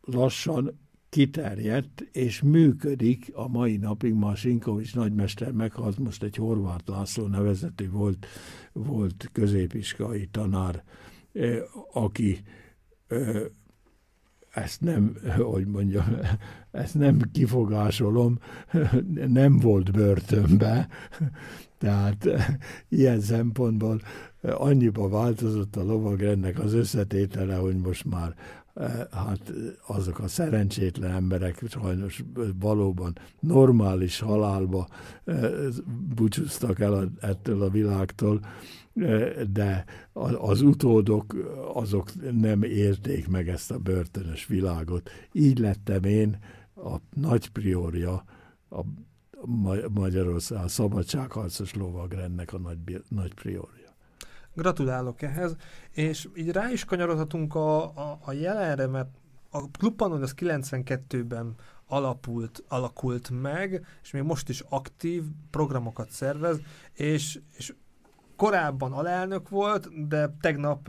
[0.00, 0.78] lassan
[1.16, 4.14] kiterjedt, és működik a mai napig.
[4.14, 8.26] Masinkovics nagymester meghalt, most egy Horváth László nevezetű volt,
[8.72, 10.84] volt középiskai tanár,
[11.92, 12.42] aki
[14.50, 16.04] ezt nem, hogy mondjam,
[16.70, 18.38] ezt nem kifogásolom,
[19.26, 20.88] nem volt börtönbe,
[21.78, 22.28] tehát
[22.88, 24.00] ilyen szempontból
[24.42, 28.34] annyiba változott a lovagrendnek az összetétele, hogy most már
[29.10, 29.52] hát
[29.86, 32.24] azok a szerencsétlen emberek sajnos
[32.60, 34.88] valóban normális halálba
[36.14, 38.40] búcsúztak el ettől a világtól,
[39.50, 39.84] de
[40.38, 41.34] az utódok
[41.74, 45.10] azok nem érték meg ezt a börtönös világot.
[45.32, 46.38] Így lettem én
[46.74, 48.24] a nagy priorja
[48.70, 48.80] a
[49.90, 53.75] Magyarország a szabadságharcos lovagrendnek a nagy, nagy priorja.
[54.56, 55.56] Gratulálok ehhez,
[55.90, 59.08] és így rá is kanyarodhatunk a, a, a jelenre, mert
[59.50, 61.54] a Klubpanon az 92-ben
[61.86, 66.58] alapult, alakult meg, és még most is aktív programokat szervez,
[66.92, 67.74] és, és
[68.36, 70.88] korábban alelnök volt, de tegnap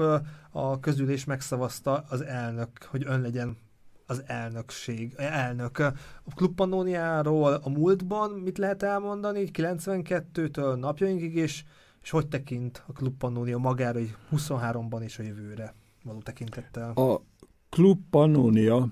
[0.51, 3.57] a közülés megszavazta az elnök, hogy ön legyen
[4.05, 5.78] az elnökség, elnök.
[6.24, 11.63] A klubpanóniáról a múltban mit lehet elmondani, 92-től napjainkig, és
[12.08, 16.91] és hogy tekint a Klub Pannonia magára, hogy 23-ban és a jövőre való tekintettel?
[16.91, 17.22] A
[17.70, 18.88] Klub Pannonia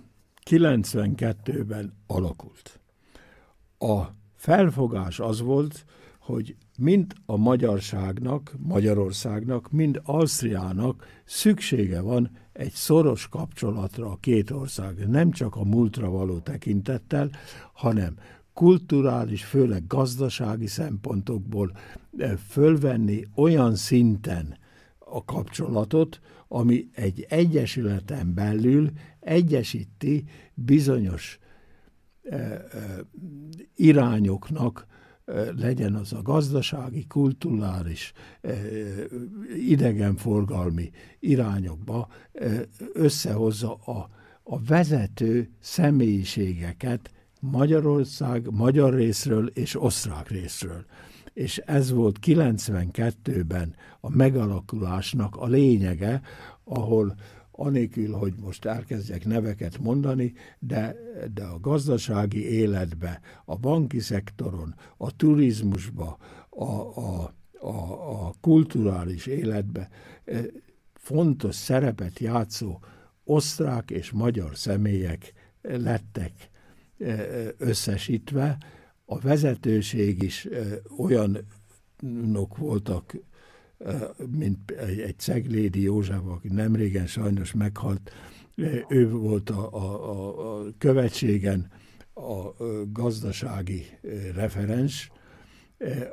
[0.50, 2.80] 92-ben alakult.
[3.78, 4.02] A
[4.36, 5.86] felfogás az volt,
[6.20, 15.10] hogy mind a magyarságnak, Magyarországnak, mind Ausztriának szüksége van egy szoros kapcsolatra a két ország,
[15.10, 17.30] nem csak a múltra való tekintettel,
[17.74, 18.16] hanem
[18.56, 21.72] kulturális, főleg gazdasági szempontokból
[22.18, 24.58] eh, fölvenni olyan szinten
[25.00, 31.40] a kapcsolatot, ami egy egyesületen belül egyesíti bizonyos
[32.24, 32.62] eh, eh,
[33.76, 34.88] irányoknak,
[35.58, 38.14] legyen az a gazdasági, kulturális,
[39.56, 42.08] idegenforgalmi irányokba
[42.94, 44.10] összehozza a,
[44.44, 47.12] a vezető személyiségeket
[47.52, 50.86] Magyarország magyar részről és osztrák részről.
[51.34, 56.22] És ez volt 92-ben a megalakulásnak a lényege,
[56.64, 57.16] ahol
[57.52, 60.96] anélkül, hogy most elkezdjek neveket mondani, de,
[61.34, 66.18] de a gazdasági életbe, a banki szektoron, a turizmusba,
[66.50, 69.90] a, a, a, a kulturális életbe
[70.26, 70.44] eh,
[70.94, 72.80] fontos szerepet játszó
[73.24, 76.54] osztrák és magyar személyek lettek
[77.58, 78.58] összesítve,
[79.06, 80.48] a vezetőség is
[80.98, 83.16] olyanok voltak,
[84.32, 88.12] mint egy Ceglédi József, aki nemrégen sajnos meghalt,
[88.90, 91.72] ő volt a, a, a követségen
[92.14, 93.86] a gazdasági
[94.34, 95.12] referens,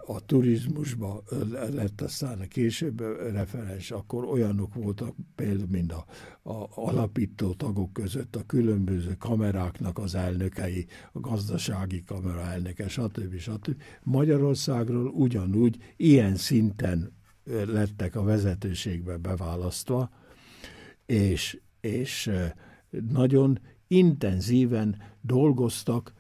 [0.06, 1.22] a turizmusba
[1.70, 3.00] lett aztán a később
[3.32, 6.04] referens, akkor olyanok voltak például, mint a,
[6.42, 13.38] a alapító tagok között a különböző kameráknak az elnökei, a gazdasági kamera elnöke, stb.
[13.38, 13.82] stb.
[14.02, 17.12] Magyarországról ugyanúgy ilyen szinten
[17.44, 20.10] lettek a vezetőségbe beválasztva,
[21.06, 22.30] és, és
[23.10, 26.12] nagyon intenzíven dolgoztak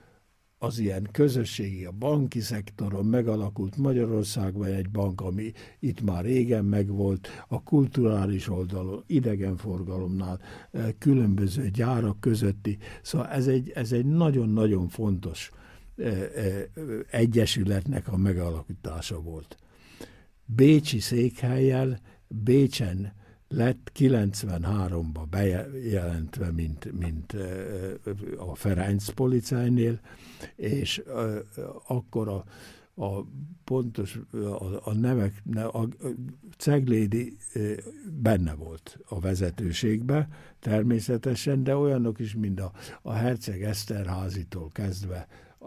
[0.62, 7.28] az ilyen közösségi, a banki szektoron megalakult Magyarországban egy bank, ami itt már régen megvolt,
[7.48, 10.40] a kulturális oldalon, idegenforgalomnál,
[10.70, 12.78] eh, különböző gyárak közötti.
[13.02, 15.50] Szóval ez egy, ez egy nagyon-nagyon fontos
[15.96, 16.64] eh, eh,
[17.10, 19.56] egyesületnek a megalakítása volt.
[20.44, 23.12] Bécsi székhelyjel Bécsen
[23.54, 27.36] lett 93-ba bejelentve, mint, mint
[28.36, 30.00] a Ferenc policájnél,
[30.56, 31.02] és
[31.86, 32.44] akkor a,
[33.04, 33.26] a
[33.64, 35.88] pontos a, a nevek, a
[36.56, 37.36] Ceglédi
[38.22, 40.28] benne volt a vezetőségbe
[40.60, 42.72] természetesen, de olyanok is, mint a,
[43.02, 45.26] a Herceg Eszterházitól kezdve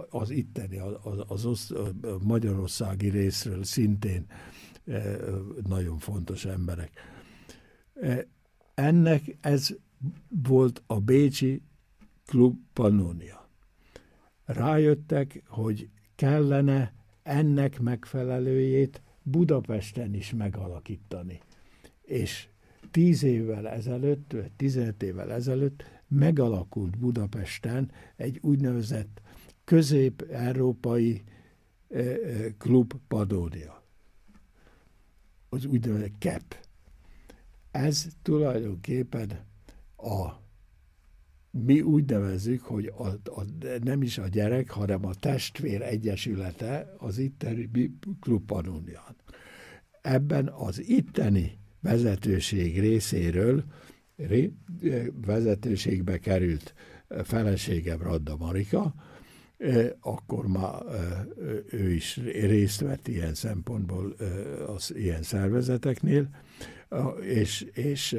[0.09, 1.73] az itteni, az, az, az
[2.23, 4.25] magyarországi részről szintén
[5.67, 6.91] nagyon fontos emberek.
[8.73, 9.75] Ennek ez
[10.43, 11.61] volt a Bécsi
[12.25, 13.49] Klub Pannonia.
[14.45, 16.93] rájöttek, hogy kellene
[17.23, 21.39] ennek megfelelőjét Budapesten is megalakítani.
[22.01, 22.47] És
[22.91, 29.21] tíz évvel ezelőtt, vagy 15 évvel ezelőtt megalakult Budapesten egy úgynevezett
[29.63, 31.23] közép-európai
[32.57, 33.83] klub Padónia.
[35.49, 36.64] Az úgynevezett KEP.
[37.75, 39.45] Ez tulajdonképpen
[39.97, 40.31] a
[41.51, 43.43] mi úgy nevezzük, hogy a, a,
[43.83, 47.69] nem is a gyerek, hanem a testvér egyesülete az itteni
[48.19, 49.15] Klub Panunian.
[50.01, 53.63] Ebben az itteni vezetőség részéről
[54.15, 54.53] ré,
[55.25, 56.73] vezetőségbe került
[57.23, 58.93] feleségem Radda Marika,
[59.99, 60.81] akkor már
[61.69, 64.15] ő is részt vett ilyen szempontból
[64.67, 66.29] az ilyen szervezeteknél,
[67.21, 68.17] és, és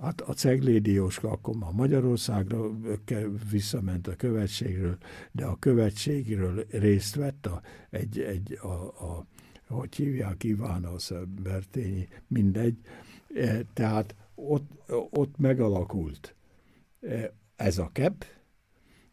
[0.00, 2.70] Hát a Ceglédi Jóska akkor már Magyarországra
[3.50, 4.96] visszament a követségről,
[5.32, 8.72] de a követségről részt vett a, egy, egy a,
[9.06, 9.26] a,
[9.68, 11.10] hogy hívják, Ivános
[11.42, 12.76] Bertényi, mindegy.
[13.34, 14.70] E, tehát ott,
[15.10, 16.34] ott megalakult
[17.00, 18.24] e, ez a KEP,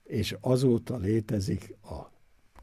[0.04, 2.12] és azóta létezik a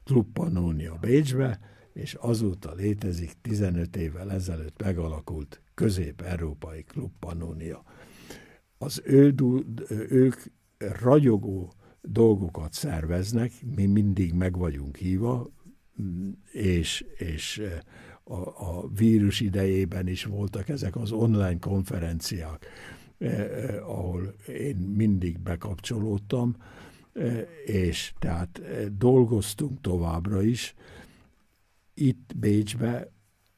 [0.05, 1.61] Klub Pannonia Bécsbe,
[1.93, 7.83] és azóta létezik 15 évvel ezelőtt megalakult közép-európai Klub Pannonia
[8.83, 9.35] az ő,
[10.09, 10.35] ők
[10.79, 15.51] ragyogó dolgokat szerveznek, mi mindig meg vagyunk hívva,
[16.53, 17.63] és, és
[18.25, 22.67] a, a vírus idejében is voltak ezek az online konferenciák,
[23.19, 26.57] eh, eh, ahol én mindig bekapcsolódtam,
[27.13, 28.61] eh, és tehát
[28.99, 30.75] dolgoztunk továbbra is.
[31.95, 33.13] Itt Bécsbe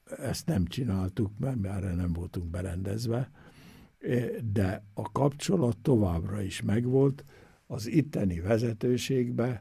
[0.05, 3.30] ezt nem csináltuk, mert erre nem voltunk berendezve,
[4.53, 7.24] de a kapcsolat továbbra is megvolt,
[7.66, 9.61] az itteni vezetőségben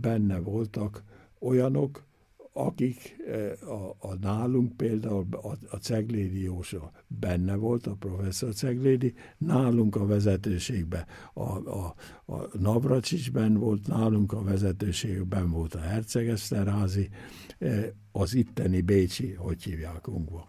[0.00, 1.02] benne voltak
[1.40, 2.05] olyanok,
[2.56, 3.16] akik
[3.60, 10.06] a, a nálunk például a, a Ceglédi Jósa benne volt, a professzor Ceglédi, nálunk a
[10.06, 11.94] vezetőségben a, a,
[12.24, 17.08] a Navracsicsben volt, nálunk a vezetőségben volt a Herceg Eszterházi,
[18.12, 20.48] az itteni Bécsi, hogy hívják Ungva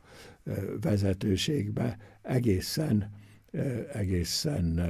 [0.82, 3.12] vezetőségbe egészen,
[3.94, 4.82] egészen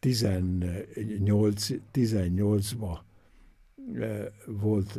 [0.00, 3.04] 18, 18-ba
[4.46, 4.98] volt,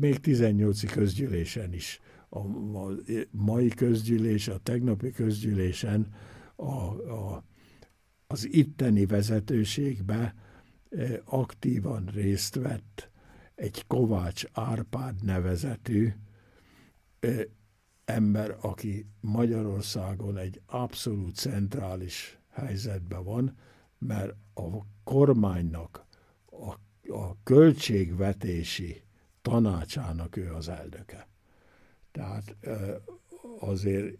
[0.00, 2.00] még 18 közgyűlésen is.
[2.30, 2.40] A,
[3.30, 6.14] mai közgyűlés, a tegnapi közgyűlésen
[6.56, 6.72] a,
[7.10, 7.44] a,
[8.26, 10.34] az itteni vezetőségbe
[11.24, 13.10] aktívan részt vett
[13.54, 16.12] egy Kovács Árpád nevezetű
[18.04, 23.56] ember, aki Magyarországon egy abszolút centrális helyzetben van,
[23.98, 26.06] mert a kormánynak
[26.46, 26.74] a,
[27.12, 29.02] a költségvetési
[29.42, 31.28] tanácsának ő az elnöke.
[32.12, 32.56] Tehát
[33.58, 34.16] azért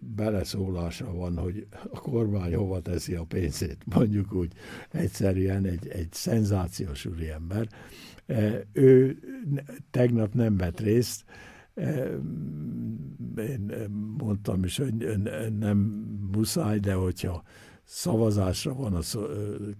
[0.00, 4.52] beleszólása van, hogy a kormány hova teszi a pénzét, mondjuk úgy
[4.90, 7.68] egyszerűen egy, egy szenzációs úriember.
[8.72, 9.18] Ő
[9.90, 11.24] tegnap nem vett részt,
[13.36, 13.72] én
[14.18, 14.94] mondtam is, hogy
[15.58, 15.78] nem
[16.32, 17.42] muszáj, de hogyha
[17.86, 19.26] szavazásra van a szó,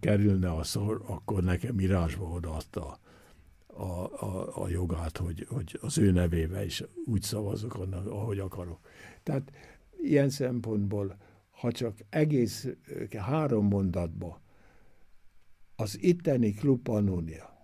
[0.01, 2.99] kerülne a szó, akkor nekem írásba odaadta
[3.67, 7.75] a, a, a jogát, hogy, hogy az ő nevébe is úgy szavazok,
[8.09, 8.79] ahogy akarok.
[9.23, 9.53] Tehát
[10.03, 11.17] ilyen szempontból,
[11.51, 12.69] ha csak egész
[13.19, 14.41] három mondatba
[15.77, 17.57] az itteni Klub Pannonia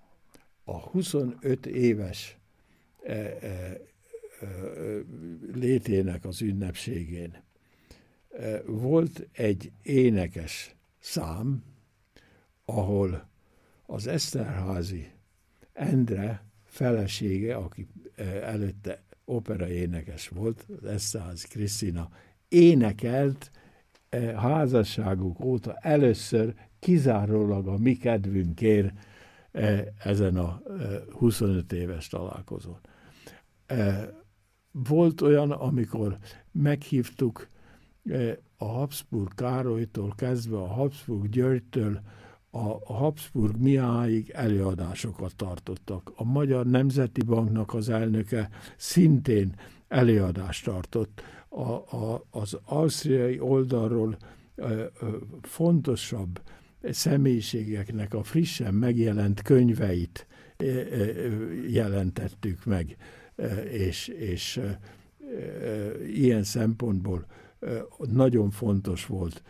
[0.65, 2.39] a 25 éves
[3.03, 3.81] e, e,
[5.53, 7.43] létének az ünnepségén
[8.67, 11.65] volt egy énekes szám,
[12.65, 13.29] ahol
[13.87, 15.11] az Eszterházi
[15.73, 17.89] Endre felesége, aki
[18.43, 22.11] előtte opera énekes volt, az Eszterházi Krisztina,
[22.49, 23.51] énekelt
[24.37, 28.95] házasságuk óta először kizárólag a mi kedvünkért
[29.99, 30.63] ezen a
[31.11, 32.81] 25 éves találkozón.
[34.73, 36.19] Volt olyan, amikor
[36.53, 37.49] meghívtuk
[38.57, 42.01] a Habsburg Károlytól kezdve a Habsburg Györgytől
[42.55, 46.13] a Habsburg Miáig előadásokat tartottak.
[46.15, 49.55] A Magyar Nemzeti Banknak az elnöke szintén
[49.89, 51.23] előadást tartott.
[51.49, 54.17] A, a, az ausztriai oldalról
[54.55, 56.41] ö, eh, ö, eh, fontosabb
[56.83, 60.27] személyiségeknek a frissen megjelent könyveit
[60.57, 60.83] ö,
[61.69, 62.97] jelentettük meg
[63.71, 64.61] és, és
[66.07, 67.27] ilyen szempontból
[67.99, 69.43] nagyon fontos volt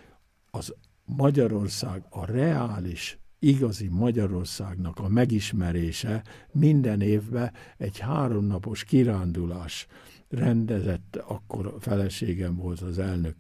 [0.50, 9.86] az Magyarország a reális, igazi Magyarországnak a megismerése minden évben egy háromnapos kirándulás
[10.28, 13.34] rendezett, akkor a feleségem volt az elnök,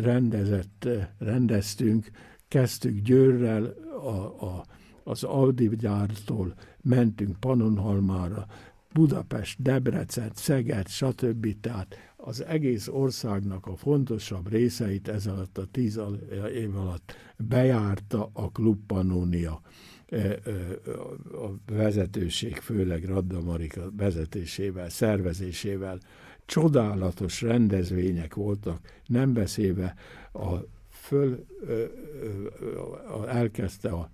[0.00, 2.10] rendezett, rendeztünk,
[2.48, 3.64] kezdtük Győrrel
[4.02, 4.64] a, a,
[5.04, 8.46] az Audi gyártól, mentünk Pannonhalmára,
[8.92, 11.60] Budapest, Debrecen, Szeged, stb.
[11.60, 16.00] Tehát az egész országnak a fontosabb részeit ez alatt a tíz
[16.54, 19.60] év alatt bejárta a Klub Pannonia
[20.06, 20.38] e, e,
[21.32, 25.98] a vezetőség, főleg Radda Marika vezetésével, szervezésével.
[26.46, 29.94] Csodálatos rendezvények voltak, nem beszélve
[30.32, 30.56] a
[30.90, 31.46] föl
[33.26, 34.10] elkezdte a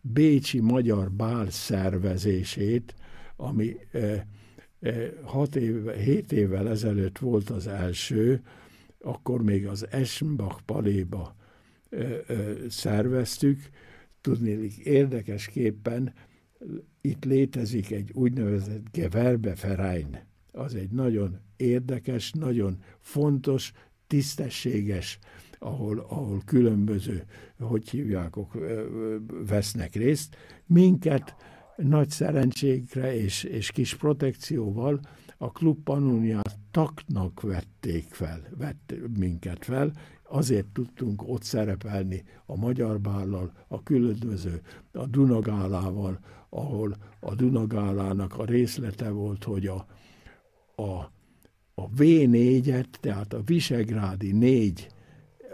[0.00, 2.94] Bécsi Magyar Bál szervezését,
[3.36, 3.76] ami
[5.22, 8.42] hat éve, hét évvel ezelőtt volt az első,
[9.00, 11.36] akkor még az Eschenbach paléba
[12.68, 13.68] szerveztük.
[14.20, 16.12] Tudnélik érdekesképpen
[17.00, 20.26] itt létezik egy úgynevezett Gewerbeverein.
[20.52, 23.72] Az egy nagyon érdekes, nagyon fontos,
[24.06, 25.18] tisztességes,
[25.58, 27.24] ahol, ahol különböző,
[27.58, 28.34] hogy hívják,
[29.46, 30.36] vesznek részt.
[30.66, 31.36] Minket
[31.82, 35.00] nagy szerencségre és, és kis protekcióval
[35.38, 43.00] a klub Pannoniát taknak vették fel, vett minket fel, azért tudtunk ott szerepelni a Magyar
[43.00, 44.60] Bállal, a különböző,
[44.92, 46.18] a Dunagálával,
[46.48, 49.86] ahol a Dunagálának a részlete volt, hogy a,
[50.76, 51.12] a,
[51.74, 54.88] a V4-et, tehát a Visegrádi négy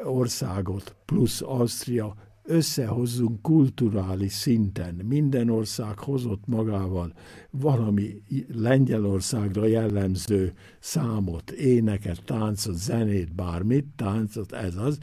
[0.05, 2.15] országot plusz Ausztria
[2.45, 4.95] összehozzunk kulturális szinten.
[4.95, 7.13] Minden ország hozott magával
[7.51, 14.99] valami Lengyelországra jellemző számot, éneket, táncot, zenét, bármit, táncot, ez az.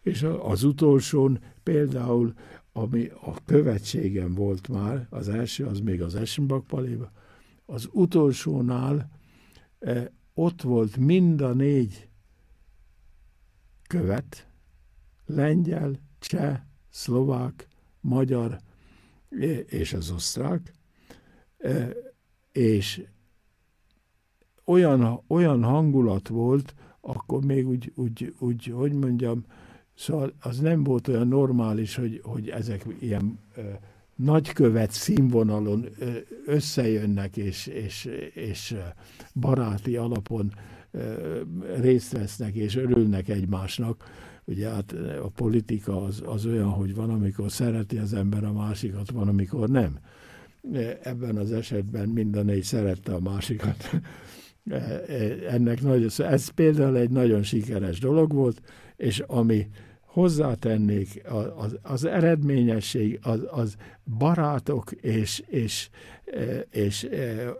[0.00, 2.32] És az utolsón például,
[2.72, 7.12] ami a követségem volt már, az első, az még az Eschenbach paléba,
[7.66, 9.10] az utolsónál
[9.78, 10.04] eh,
[10.34, 12.08] ott volt mind a négy
[13.88, 14.48] követ,
[15.26, 16.60] lengyel, cseh,
[16.90, 17.68] szlovák,
[18.00, 18.58] magyar
[19.66, 20.72] és az osztrák,
[22.52, 23.04] és
[24.64, 29.44] olyan, olyan hangulat volt, akkor még úgy, úgy, úgy, hogy mondjam,
[29.94, 33.80] szóval az nem volt olyan normális, hogy, hogy ezek ilyen e,
[34.14, 35.86] nagykövet színvonalon
[36.46, 38.04] összejönnek, és, és,
[38.34, 38.76] és
[39.34, 40.52] baráti alapon
[41.80, 44.04] részt vesznek, és örülnek egymásnak,
[44.44, 49.10] Ugye hát a politika az, az olyan, hogy van, amikor szereti az ember a másikat,
[49.10, 49.98] van, amikor nem.
[51.02, 53.90] Ebben az esetben minden négy szerette a másikat.
[55.48, 58.62] Ennek nagyon, ez például egy nagyon sikeres dolog volt,
[58.96, 59.66] és ami
[60.12, 61.22] hozzátennék,
[61.56, 63.76] az, az eredményesség, az, az
[64.18, 65.88] barátok és, és,
[66.70, 67.08] és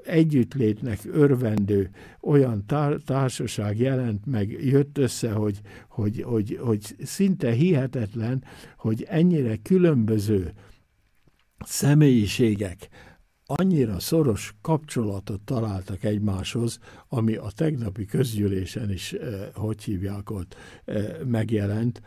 [0.05, 1.91] együttlétnek örvendő
[2.21, 2.65] olyan
[3.05, 8.45] társaság jelent meg, jött össze, hogy, hogy, hogy, hogy szinte hihetetlen,
[8.77, 10.53] hogy ennyire különböző
[11.65, 12.89] személyiségek
[13.47, 16.79] annyira szoros kapcsolatot találtak egymáshoz,
[17.09, 19.15] ami a tegnapi közgyűlésen is,
[19.55, 20.57] hogy hívják ott,
[21.25, 22.03] megjelent,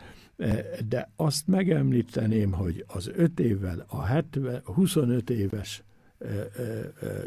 [0.88, 5.84] de azt megemlíteném, hogy az 5 évvel, a 70, 25 éves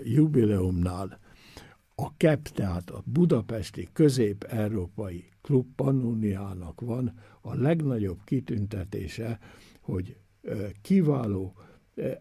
[0.03, 1.19] jubileumnál
[1.95, 9.39] a KEP, tehát a Budapesti Közép-Európai Klub Pannoniának van a legnagyobb kitüntetése,
[9.81, 10.17] hogy
[10.81, 11.53] kiváló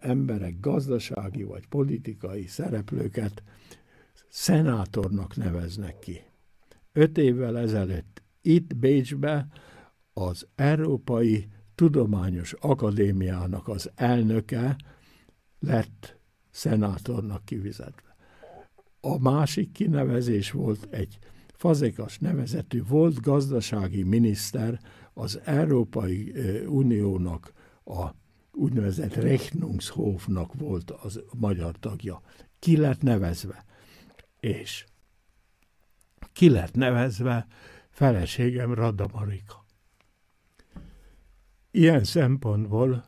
[0.01, 3.43] emberek, gazdasági vagy politikai szereplőket
[4.29, 6.21] szenátornak neveznek ki.
[6.93, 9.49] Öt évvel ezelőtt itt Bécsbe
[10.19, 14.77] az Európai Tudományos Akadémiának az elnöke
[15.59, 16.17] lett
[16.51, 18.17] szenátornak kivizetve.
[19.01, 21.19] A másik kinevezés volt egy
[21.55, 24.81] Fazekas nevezetű volt gazdasági miniszter
[25.15, 26.33] az Európai
[26.67, 27.53] Uniónak
[27.85, 28.11] a
[28.53, 32.21] úgynevezett Rechnungshofnak volt az magyar tagja.
[32.59, 33.65] Ki lett nevezve?
[34.41, 34.85] És
[36.33, 37.47] ki lett nevezve
[37.89, 39.58] feleségem Radda Marika.
[41.79, 43.05] Ilyen szempontból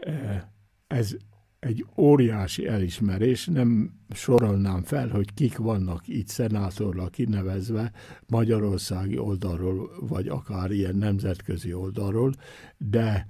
[0.00, 0.42] eh,
[0.86, 1.16] ez
[1.58, 7.92] egy óriási elismerés, nem sorolnám fel, hogy kik vannak itt szenátorra kinevezve
[8.26, 12.32] magyarországi oldalról, vagy akár ilyen nemzetközi oldalról,
[12.78, 13.26] de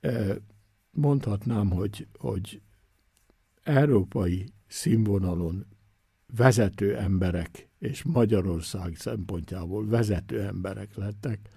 [0.00, 0.36] eh,
[0.90, 2.60] mondhatnám, hogy, hogy
[3.62, 5.66] európai színvonalon
[6.36, 11.50] vezető emberek, és Magyarország szempontjából vezető emberek lettek,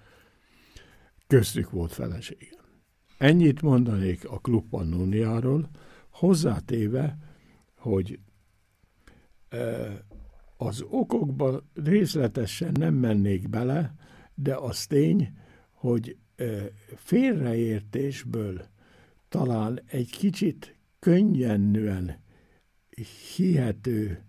[1.30, 2.64] köztük volt feleségem.
[3.18, 5.70] Ennyit mondanék a Klub Pannoniáról,
[6.08, 7.18] hozzátéve,
[7.76, 8.18] hogy
[10.56, 13.94] az okokba részletesen nem mennék bele,
[14.34, 15.32] de az tény,
[15.70, 16.16] hogy
[16.96, 18.66] félreértésből
[19.28, 22.20] talán egy kicsit könnyennően
[23.36, 24.24] hihető,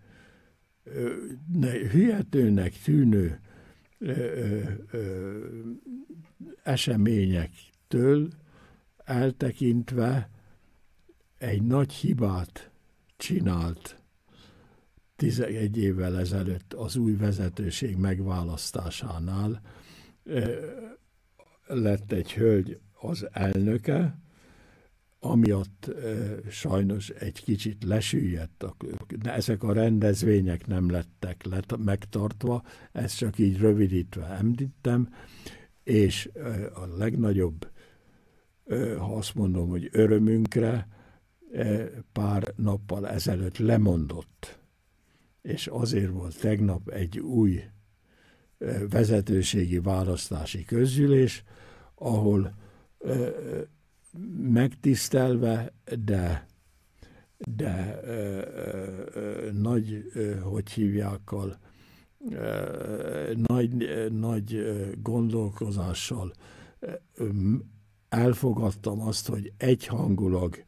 [1.92, 3.40] hihetőnek tűnő
[6.64, 8.30] eseményektől
[8.98, 10.30] eltekintve
[11.38, 12.72] egy nagy hibát
[13.18, 14.02] csinált
[15.16, 19.62] 11 évvel ezelőtt az új vezetőség megválasztásánál.
[21.68, 24.21] Lett egy hölgy az elnöke,
[25.24, 25.92] amiatt
[26.50, 28.66] sajnos egy kicsit lesüllyedt.
[29.24, 35.14] Ezek a rendezvények nem lettek lett, megtartva, ezt csak így rövidítve említem,
[35.84, 36.30] és
[36.74, 37.72] a legnagyobb,
[38.98, 40.88] ha azt mondom, hogy örömünkre,
[42.12, 44.62] pár nappal ezelőtt lemondott
[45.42, 47.64] és azért volt tegnap egy új
[48.90, 51.44] vezetőségi választási közgyűlés,
[51.96, 52.56] ahol
[54.38, 55.74] megtisztelve,
[56.06, 56.46] de,
[57.38, 58.00] de
[59.52, 60.12] nagy,
[60.44, 61.58] hogy hívjákkal,
[63.34, 64.64] nagy, nagy
[65.02, 66.34] gondolkozással
[68.10, 70.64] elfogadtam azt, hogy egyhangulag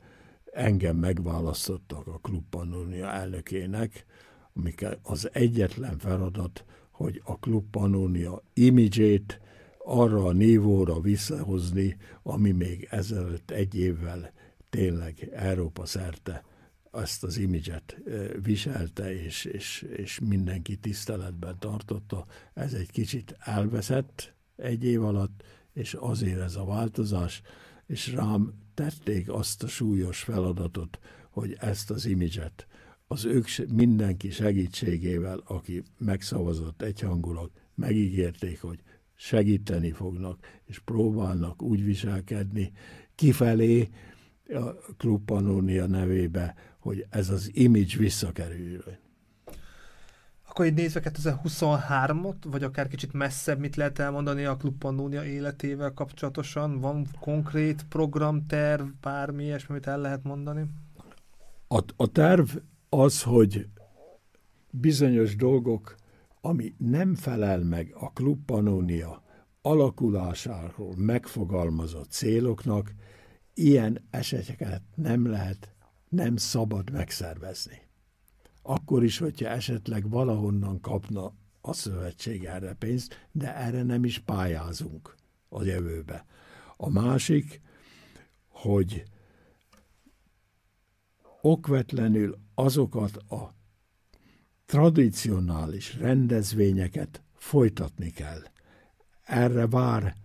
[0.52, 4.06] engem megválasztottak a Klub Pannonia elnökének,
[4.54, 9.40] amik az egyetlen feladat, hogy a Klub Pannonia imidzsét
[9.86, 14.34] arra a nívóra visszahozni, ami még ezelőtt egy évvel
[14.70, 16.44] tényleg Európa szerte
[16.92, 17.98] ezt az imidzset
[18.44, 22.26] viselte, és, és, és mindenki tiszteletben tartotta.
[22.54, 27.42] Ez egy kicsit elveszett egy év alatt, és azért ez a változás,
[27.88, 32.68] és rám tették azt a súlyos feladatot, hogy ezt az imidzset
[33.08, 38.80] az ők mindenki segítségével, aki megszavazott egyhangulag, megígérték, hogy
[39.16, 42.72] segíteni fognak, és próbálnak úgy viselkedni
[43.16, 43.90] kifelé
[44.50, 48.98] a Klub Pannonia nevébe, hogy ez az image visszakerüljön.
[50.48, 55.92] Akkor így nézve 2023-ot, vagy akár kicsit messzebb, mit lehet elmondani a Klub Pannonia életével
[55.92, 56.80] kapcsolatosan?
[56.80, 60.66] Van konkrét programterv, bármi ilyesmi, amit el lehet mondani?
[61.68, 62.50] A, a terv
[62.90, 63.68] az, hogy
[64.70, 65.96] bizonyos dolgok,
[66.46, 69.24] ami nem felel meg a Klub Pannonia
[69.62, 72.94] alakulásáról megfogalmazott céloknak,
[73.54, 75.74] ilyen eseteket nem lehet,
[76.10, 77.82] nem szabad megszervezni.
[78.62, 85.16] Akkor is, hogyha esetleg valahonnan kapna a szövetség erre pénzt, de erre nem is pályázunk
[85.50, 86.26] a jövőbe.
[86.78, 87.62] A másik,
[88.48, 89.04] hogy
[91.42, 93.54] okvetlenül azokat a
[94.66, 98.42] tradicionális rendezvényeket folytatni kell.
[99.24, 100.16] Erre vár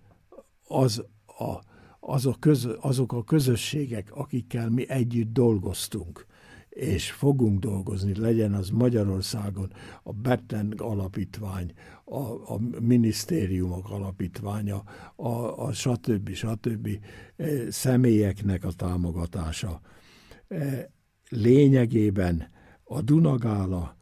[0.64, 1.58] az a,
[2.00, 6.26] az a köz, azok a közösségek, akikkel mi együtt dolgoztunk,
[6.68, 9.72] és fogunk dolgozni, legyen az Magyarországon
[10.02, 11.72] a Betten alapítvány,
[12.04, 12.18] a,
[12.54, 14.82] a minisztériumok alapítványa,
[15.16, 15.28] a,
[15.66, 16.30] a stb.
[16.30, 16.88] stb.
[17.36, 19.80] E, személyeknek a támogatása.
[20.48, 20.90] E,
[21.28, 22.50] lényegében
[22.84, 23.97] a Dunagála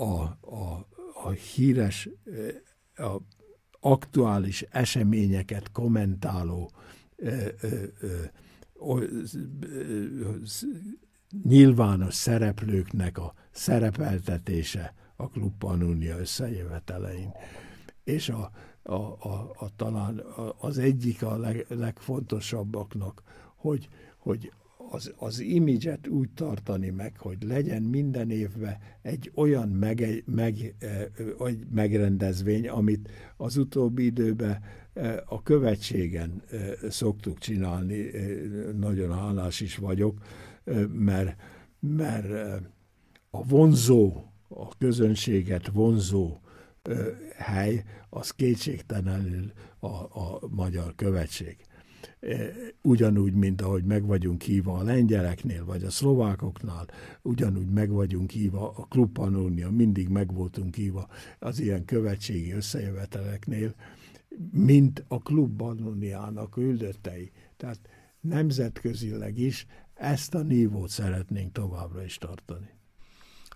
[0.00, 0.86] a, a,
[1.24, 2.08] a híres,
[2.96, 3.20] e, a
[3.80, 6.70] aktuális eseményeket kommentáló
[11.42, 17.32] nyilvános szereplőknek a szerepeltetése a Klub Pannonia összejövetelein.
[18.04, 18.50] És a,
[18.82, 20.22] a, a, a, talán
[20.58, 23.22] az egyik a leg, legfontosabbaknak,
[23.56, 23.88] hogy,
[24.18, 24.52] hogy
[24.92, 30.74] az, az imidzset úgy tartani meg, hogy legyen minden évben egy olyan meg, meg,
[31.38, 34.62] meg, megrendezvény, amit az utóbbi időben
[35.24, 36.42] a követségen
[36.88, 38.10] szoktuk csinálni.
[38.76, 40.18] Nagyon hálás is vagyok,
[40.92, 41.36] mert,
[41.80, 42.62] mert
[43.30, 46.40] a vonzó, a közönséget vonzó
[47.36, 51.56] hely, az kétségtelenül a, a magyar követség.
[52.82, 56.86] Ugyanúgy, mint ahogy meg vagyunk hívva a lengyeleknél, vagy a szlovákoknál,
[57.22, 61.08] ugyanúgy meg vagyunk hívva a Klub Pannonia, mindig meg voltunk hívva
[61.38, 63.74] az ilyen követségi összejöveteleknél,
[64.52, 67.30] mint a Klub Pannoniának üldöttei.
[67.56, 67.78] Tehát
[68.20, 72.70] nemzetközileg is ezt a nívót szeretnénk továbbra is tartani.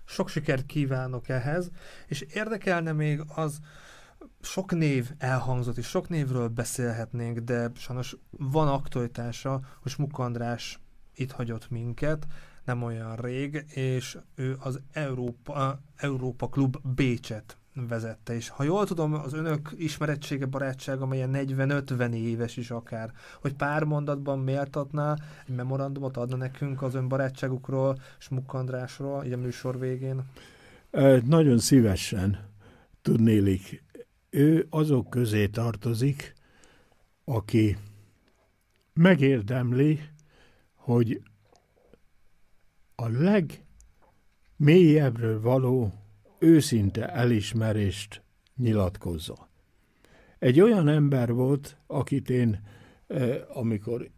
[0.04, 1.70] Sok sikert kívánok ehhez,
[2.06, 3.60] és érdekelne még az,
[4.40, 10.80] sok név elhangzott, és sok névről beszélhetnénk, de sajnos van aktualitása, hogy Smuk András
[11.14, 12.26] itt hagyott minket,
[12.64, 17.56] nem olyan rég, és ő az Európa, Európa Klub Bécset
[17.88, 18.34] vezette.
[18.34, 23.84] És ha jól tudom, az önök ismerettsége, barátsága, amelyen 40-50 éves is akár, hogy pár
[23.84, 30.22] mondatban méltatná, egy memorandumot adna nekünk az ön barátságukról, Smuk Andrásról, így a műsor végén?
[31.24, 32.38] Nagyon szívesen
[33.02, 33.83] tudnélik.
[34.34, 36.34] Ő azok közé tartozik,
[37.24, 37.76] aki
[38.92, 40.00] megérdemli,
[40.74, 41.22] hogy
[42.94, 43.08] a
[44.58, 45.92] legmélyebbről való
[46.38, 48.22] őszinte elismerést
[48.56, 49.48] nyilatkozza.
[50.38, 52.60] Egy olyan ember volt, akit én,
[53.06, 54.08] eh, amikor eh,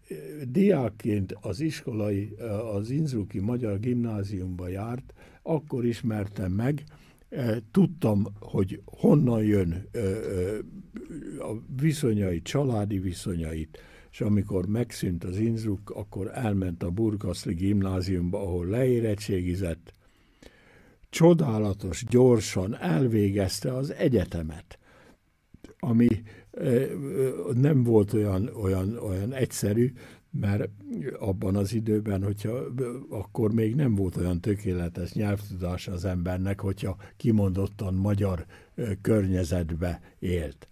[0.49, 5.13] diákként az iskolai, eh, az Innsbrucki Magyar Gimnáziumba járt,
[5.43, 6.85] akkor ismertem meg,
[7.71, 9.89] tudtam, hogy honnan jön
[11.39, 13.79] a viszonyait, családi viszonyait,
[14.11, 19.93] és amikor megszűnt az Innsbruck, akkor elment a Burgaszli gimnáziumba, ahol leérettségizett,
[21.11, 24.79] csodálatos, gyorsan elvégezte az egyetemet,
[25.79, 26.09] ami
[27.55, 29.93] nem volt olyan, olyan, olyan egyszerű,
[30.41, 30.69] mert
[31.19, 32.65] abban az időben, hogyha
[33.11, 38.47] akkor még nem volt olyan tökéletes nyelvtudása az embernek, hogyha kimondottan magyar
[39.01, 40.69] környezetbe élt.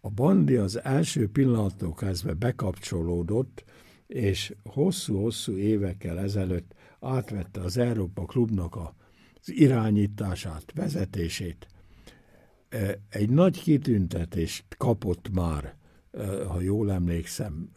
[0.00, 3.64] A bandi az első pillanattól kezdve bekapcsolódott,
[4.06, 11.66] és hosszú-hosszú évekkel ezelőtt átvette az Európa Klubnak az irányítását, vezetését.
[13.08, 15.76] Egy nagy kitüntetést kapott már,
[16.48, 17.70] ha jól emlékszem,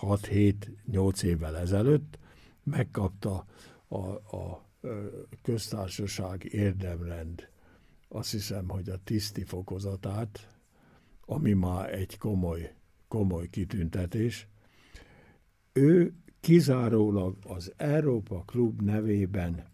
[0.00, 2.18] 6-7-8 évvel ezelőtt,
[2.62, 3.46] megkapta
[3.88, 3.96] a,
[4.36, 4.66] a
[5.42, 7.48] köztársaság érdemrend,
[8.08, 10.56] azt hiszem, hogy a tiszti fokozatát,
[11.26, 12.74] ami már egy komoly,
[13.08, 14.48] komoly kitüntetés.
[15.72, 19.64] Ő kizárólag az Európa Klub nevében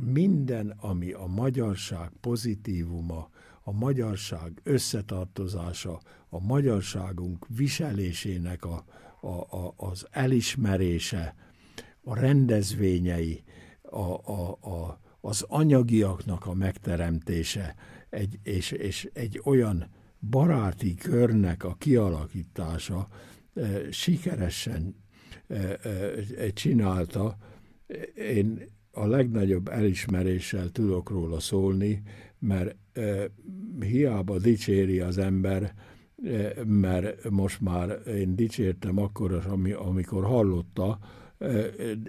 [0.00, 3.28] minden, ami a magyarság pozitívuma,
[3.62, 6.00] a magyarság összetartozása,
[6.34, 8.84] a magyarságunk viselésének a,
[9.20, 11.34] a, a, az elismerése,
[12.02, 13.44] a rendezvényei,
[13.82, 17.74] a, a, a, az anyagiaknak a megteremtése,
[18.10, 19.90] egy, és, és egy olyan
[20.30, 23.08] baráti körnek a kialakítása
[23.54, 24.96] e, sikeresen
[25.46, 25.78] e,
[26.36, 27.36] e, csinálta.
[28.16, 32.02] Én a legnagyobb elismeréssel tudok róla szólni,
[32.38, 32.76] mert
[33.80, 35.74] hiába dicséri az ember,
[36.66, 40.98] mert most már én dicsértem akkor, ami, amikor hallotta,
[41.38, 41.48] e,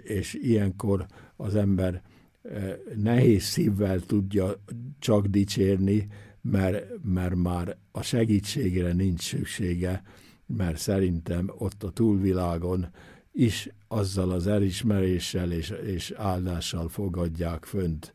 [0.02, 1.06] és ilyenkor
[1.36, 2.02] az ember
[2.42, 4.62] e, nehéz szívvel tudja
[4.98, 6.08] csak dicsérni,
[6.40, 10.02] mert, mert már a segítségre nincs szüksége,
[10.46, 12.86] mert szerintem ott a túlvilágon
[13.32, 18.14] is azzal az elismeréssel és, és áldással fogadják fönt,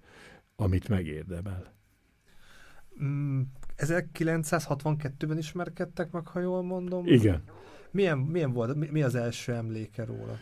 [0.55, 1.73] amit megérdemel.
[3.85, 7.05] 1962-ben mm, ismerkedtek meg, ha jól mondom?
[7.05, 7.43] Igen.
[7.91, 10.37] Milyen, milyen volt, mi az első emléke róla?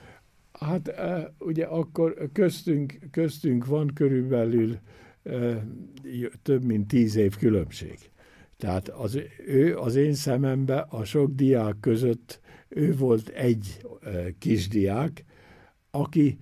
[0.51, 4.77] Hát e, ugye akkor köztünk, köztünk van körülbelül
[5.23, 5.67] e,
[6.41, 7.97] több mint tíz év különbség.
[8.57, 12.39] Tehát az, ő az én szemembe a sok diák között
[12.69, 13.81] ő volt egy
[14.39, 15.25] kisdiák,
[15.91, 16.37] aki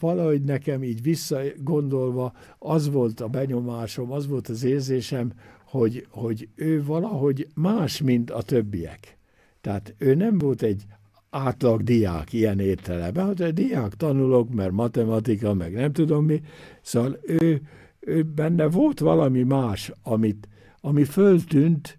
[0.00, 5.32] valahogy nekem így visszagondolva az volt a benyomásom, az volt az érzésem,
[5.64, 9.18] hogy, hogy ő valahogy más, mint a többiek.
[9.60, 10.84] Tehát ő nem volt egy
[11.30, 16.40] átlag diák ilyen értelemben, hát a diák tanulok, mert matematika, meg nem tudom mi,
[16.82, 17.60] szóval ő,
[18.00, 20.48] ő benne volt valami más, amit,
[20.80, 21.98] ami föltűnt,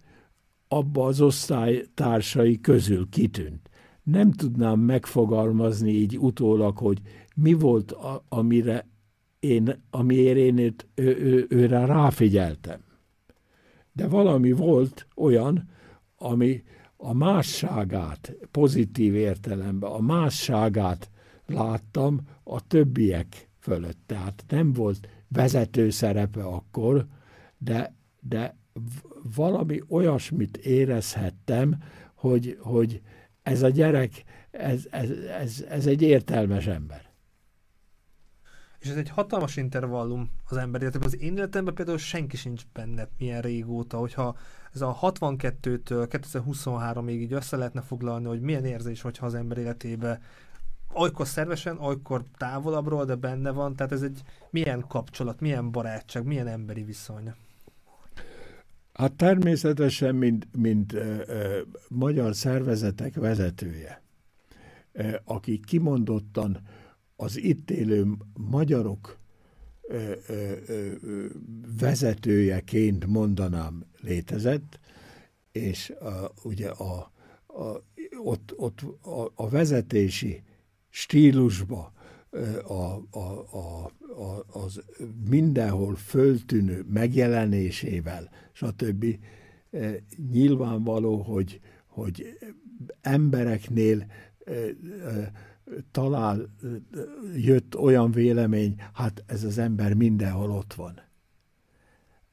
[0.68, 3.70] abba az osztálytársai közül kitűnt.
[4.12, 7.02] Nem tudnám megfogalmazni így utólag, hogy
[7.36, 8.88] mi volt, a, amire
[9.40, 12.80] én, amiért én őt, ő, ő, őre ráfigyeltem.
[13.92, 15.70] De valami volt olyan,
[16.18, 16.64] ami
[16.98, 21.10] a másságát, pozitív értelemben, a másságát
[21.46, 24.00] láttam a többiek fölött.
[24.06, 27.08] Tehát nem volt vezető szerepe akkor,
[27.58, 28.58] de, de
[29.36, 31.78] valami olyasmit érezhettem,
[32.16, 33.02] hogy, hogy
[33.52, 35.10] ez a gyerek, ez, ez,
[35.40, 37.06] ez, ez egy értelmes ember.
[38.80, 41.08] És ez egy hatalmas intervallum az ember életében.
[41.08, 44.36] Az én életemben például senki sincs benne milyen régóta, hogyha
[44.74, 50.22] ez a 62-től 2023-ig így össze lehetne foglalni, hogy milyen érzés, hogyha az ember életébe
[50.94, 56.48] olykor szervesen, olykor távolabbról, de benne van, tehát ez egy milyen kapcsolat, milyen barátság, milyen
[56.48, 57.34] emberi viszony.
[58.98, 64.02] Hát természetesen, mint, mint ö, ö, magyar szervezetek vezetője,
[64.92, 66.62] ö, aki kimondottan
[67.16, 69.18] az itt élő magyarok
[69.82, 70.94] ö, ö, ö,
[71.80, 74.80] vezetőjeként mondanám létezett,
[75.52, 77.12] és a, ugye a,
[77.48, 77.84] a,
[78.24, 80.44] ott, ott a, a vezetési
[80.90, 81.94] stílusba
[82.68, 82.74] a,
[83.12, 83.92] a, a,
[84.22, 84.82] a, az
[85.30, 89.06] mindenhol föltűnő megjelenésével, stb.
[90.32, 92.38] Nyilvánvaló, hogy, hogy
[93.02, 94.06] embereknél
[95.92, 96.50] talál
[97.36, 101.02] jött olyan vélemény, hát ez az ember mindenhol ott van.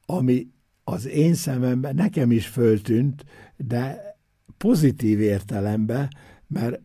[0.06, 0.52] Ami
[0.84, 3.24] az én szememben nekem is föltűnt,
[3.56, 4.16] de
[4.56, 6.08] pozitív értelemben,
[6.46, 6.80] mert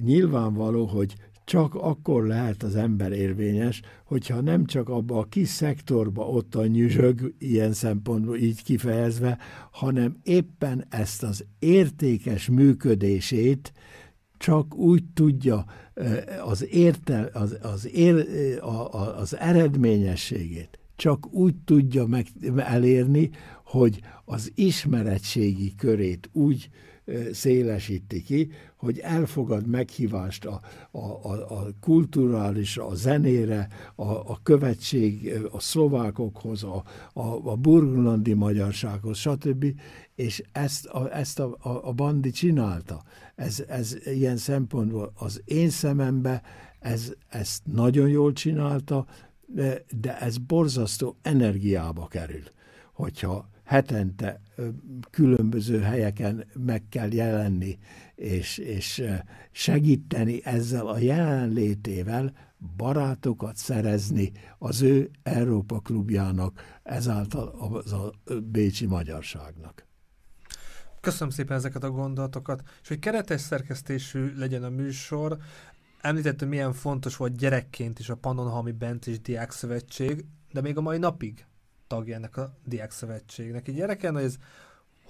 [0.00, 1.14] nyilvánvaló, hogy
[1.50, 6.66] csak akkor lehet az ember érvényes, hogyha nem csak abba a kis szektorba ott a
[6.66, 9.38] nyüzsög, ilyen szempontból így kifejezve,
[9.70, 13.72] hanem éppen ezt az értékes működését
[14.36, 15.64] csak úgy tudja
[16.44, 18.26] az, érte, az, az, ér,
[19.16, 23.30] az eredményességét csak úgy tudja meg elérni,
[23.64, 26.70] hogy az ismeretségi körét úgy
[27.32, 30.60] szélesíti ki, hogy elfogad meghívást a,
[30.90, 36.82] a, a, a kulturális, a zenére, a, a követség a szlovákokhoz, a,
[37.12, 39.66] a, a burgulandi magyarsághoz, stb.
[40.14, 43.02] És ezt a, ezt a, a, a bandi csinálta.
[43.34, 46.42] Ez, ez ilyen szempontból az én szemembe
[46.80, 49.06] ez, ezt nagyon jól csinálta,
[49.46, 52.42] de, de ez borzasztó energiába kerül,
[52.92, 54.40] hogyha hetente
[55.10, 57.78] különböző helyeken meg kell jelenni,
[58.14, 59.02] és, és
[59.50, 62.32] segíteni ezzel a jelenlétével
[62.76, 69.86] barátokat szerezni az ő Európa klubjának, ezáltal az a Bécsi Magyarságnak.
[71.00, 75.38] Köszönöm szépen ezeket a gondolatokat, és hogy keretes szerkesztésű legyen a műsor,
[76.00, 80.98] említettem, milyen fontos volt gyerekként is a Pannonhalmi Bencés Diák Szövetség, de még a mai
[80.98, 81.44] napig
[81.90, 83.68] tagja ennek a Diák Szövetségnek.
[83.68, 84.36] Egy gyereken, hogy ez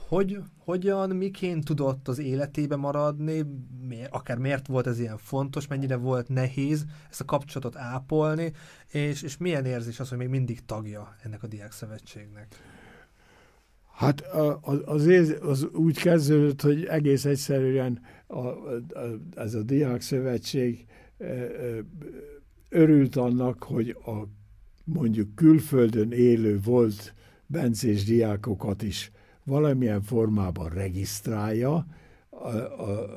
[0.09, 3.45] hogy, hogyan, miként tudott az életébe maradni,
[3.89, 8.53] miért, akár miért volt ez ilyen fontos, mennyire volt nehéz ezt a kapcsolatot ápolni,
[8.87, 12.55] és, és milyen érzés az, hogy még mindig tagja ennek a Diák Szövetségnek?
[13.93, 14.21] Hát
[14.61, 18.79] az, az, az úgy kezdődött, hogy egész egyszerűen a, a,
[19.35, 20.87] ez a Diák Szövetség
[22.69, 24.40] örült annak, hogy a
[24.93, 27.15] mondjuk külföldön élő volt
[27.47, 29.11] bencés diákokat is
[29.45, 31.87] valamilyen formában regisztrálja,
[32.31, 33.09] a, a,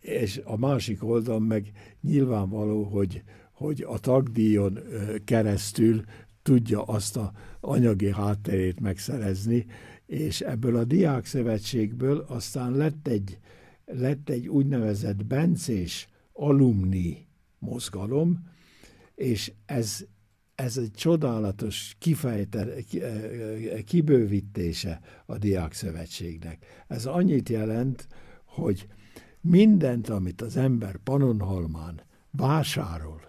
[0.00, 3.22] és a másik oldalon meg nyilvánvaló, hogy,
[3.52, 4.78] hogy a tagdíjon
[5.24, 6.02] keresztül
[6.42, 9.66] tudja azt a anyagi hátterét megszerezni,
[10.06, 13.38] és ebből a diákszövetségből aztán lett egy,
[13.84, 17.26] lett egy úgynevezett bencés alumni
[17.58, 18.48] mozgalom,
[19.14, 20.06] és ez
[20.58, 22.66] ez egy csodálatos kifejte,
[23.86, 26.66] kibővítése a Diák Szövetségnek.
[26.86, 28.08] Ez annyit jelent,
[28.44, 28.88] hogy
[29.40, 33.20] mindent, amit az ember Panonhalmán vásárol,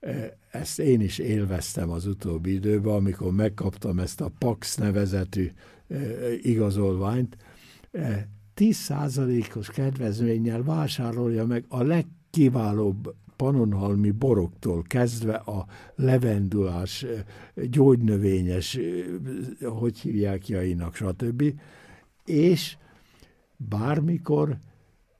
[0.00, 5.50] e, ezt én is élveztem az utóbbi időben, amikor megkaptam ezt a Pax nevezetű
[5.88, 5.96] e,
[6.32, 7.36] igazolványt,
[8.56, 17.06] 10%-os e, kedvezménnyel vásárolja meg a legkiválóbb panonhalmi boroktól kezdve a levendulás,
[17.54, 18.78] gyógynövényes,
[19.60, 21.42] hogy hívják jainak, stb.
[22.24, 22.76] És
[23.56, 24.56] bármikor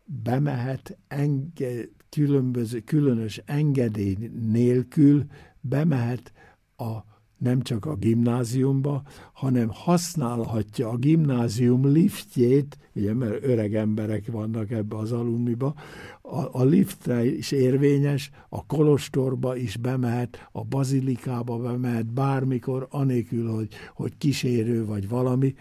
[0.05, 5.25] bemehet enge, különböző, különös engedély nélkül,
[5.61, 6.33] bemehet
[6.77, 7.08] a
[7.39, 9.03] nem csak a gimnáziumba,
[9.33, 15.75] hanem használhatja a gimnázium liftjét, ugye, mert öreg emberek vannak ebbe az alumniba,
[16.23, 23.69] a, a liftre is érvényes, a kolostorba is bemehet, a bazilikába bemehet bármikor, anélkül, hogy,
[23.95, 25.55] hogy kísérő vagy valami.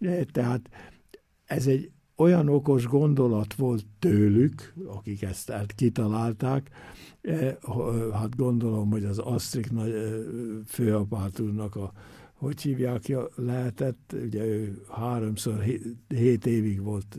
[0.00, 0.70] E, tehát
[1.44, 6.70] ez egy olyan okos gondolat volt tőlük, akik ezt kitalálták,
[7.22, 7.58] e,
[8.12, 10.02] hát gondolom, hogy az Asztrik nagy e,
[10.66, 11.92] főapátúrnak a
[12.34, 15.64] hogy hívják, lehetett, ugye ő háromszor,
[16.08, 17.18] hét évig volt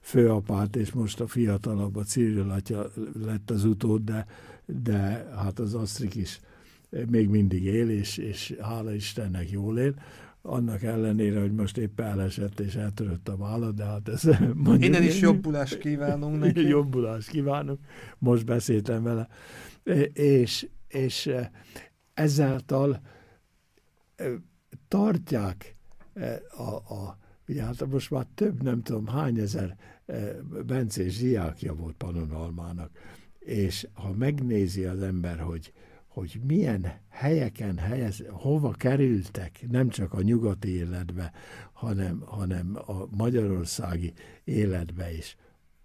[0.00, 2.90] főapát, és most a fiatalabb, a Cyril atya
[3.24, 4.26] lett az utód, de,
[4.66, 6.40] de hát az Asztrik is
[7.10, 9.94] még mindig él, és, és hála Istennek jól él
[10.42, 14.22] annak ellenére, hogy most épp elesett és eltörött a vállat, de hát ez
[14.54, 14.84] mondjuk...
[14.84, 16.68] Innen is jobbulást kívánunk neki.
[16.68, 17.80] jobbulást kívánunk,
[18.18, 19.28] most beszéltem vele.
[20.12, 21.30] És, és
[22.14, 23.00] ezáltal
[24.88, 25.76] tartják
[26.56, 29.76] a, a ugye hát most már több, nem tudom hány ezer
[30.66, 32.90] bencés diákja volt Pannonhalmának,
[33.38, 35.72] és ha megnézi az ember, hogy,
[36.18, 41.32] hogy milyen helyeken helyez, hova kerültek, nem csak a nyugati életbe,
[41.72, 44.12] hanem, hanem a magyarországi
[44.44, 45.36] életbe is.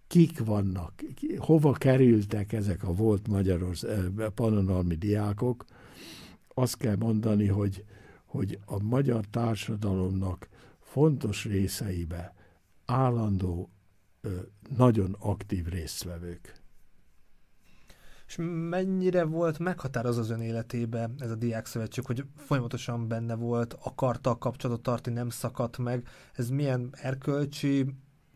[0.07, 1.03] Kik vannak,
[1.37, 5.65] hova kerültek ezek a volt magyarországi panonalmi diákok,
[6.47, 7.85] azt kell mondani, hogy,
[8.25, 10.47] hogy a magyar társadalomnak
[10.79, 12.33] fontos részeibe
[12.85, 13.69] állandó,
[14.77, 16.62] nagyon aktív résztvevők.
[18.33, 18.39] És
[18.69, 24.29] mennyire volt meghatározó az ön életébe ez a Diák Szövetség, hogy folyamatosan benne volt, akarta
[24.29, 26.07] a kapcsolatot tartani, nem szakadt meg.
[26.33, 27.85] Ez milyen erkölcsi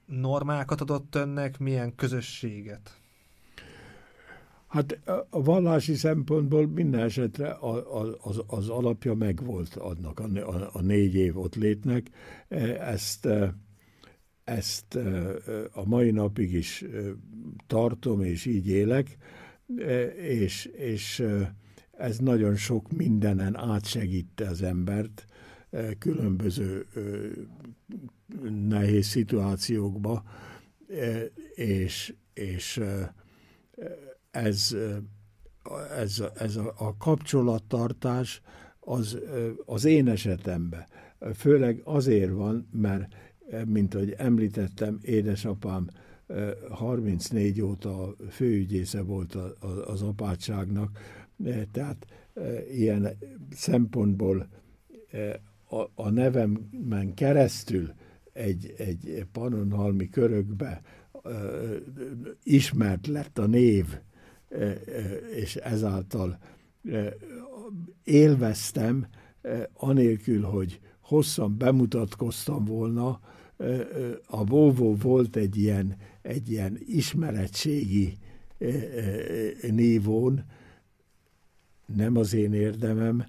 [0.06, 3.02] normákat adott önnek, milyen közösséget?
[4.68, 5.00] Hát
[5.30, 7.58] a vallási szempontból minden esetre
[8.22, 12.10] az, az alapja megvolt annak a, a, a négy év ott létnek.
[12.48, 12.58] E,
[12.92, 13.56] ezt, e,
[14.44, 15.34] ezt e,
[15.74, 16.86] a mai napig is
[17.68, 19.18] tartom, és így élek,
[20.18, 21.24] és, és
[21.92, 25.26] ez nagyon sok mindenen átsegítte az embert
[26.00, 26.86] különböző
[28.68, 30.24] nehéz szituációkba,
[31.56, 32.82] és, és
[34.32, 34.76] ez,
[35.98, 38.42] ez, ez a, a kapcsolattartás
[38.80, 39.18] az,
[39.66, 40.86] az én esetemben.
[41.36, 43.16] Főleg azért van, mert
[43.66, 45.88] mint ahogy említettem, édesapám
[46.70, 49.36] 34 óta főügyésze volt
[49.86, 51.00] az apátságnak,
[51.72, 52.06] tehát
[52.72, 53.18] ilyen
[53.52, 54.48] szempontból
[55.70, 57.94] a, a nevemen keresztül
[58.34, 60.82] egy, egy panonhalmi körökbe
[62.44, 63.86] ismert lett a név,
[65.36, 66.38] és ezáltal
[68.04, 69.08] élveztem,
[69.74, 73.20] anélkül, hogy hosszan bemutatkoztam volna,
[74.26, 75.96] a Vóvó volt egy ilyen,
[76.28, 78.18] egy ilyen ismeretségi
[79.70, 80.46] nívón,
[81.86, 83.26] nem az én érdemem,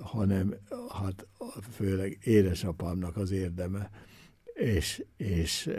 [0.00, 0.54] hanem
[0.88, 1.26] hát
[1.72, 3.90] főleg édesapámnak az érdeme,
[4.54, 5.70] és, és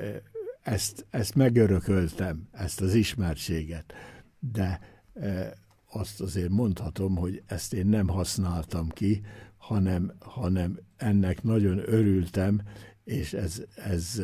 [0.62, 3.94] ezt, ezt megörököltem, ezt az ismertséget.
[4.40, 4.80] De
[5.92, 9.22] azt azért mondhatom, hogy ezt én nem használtam ki,
[9.58, 12.62] hanem, hanem ennek nagyon örültem,
[13.04, 14.22] és ez, ez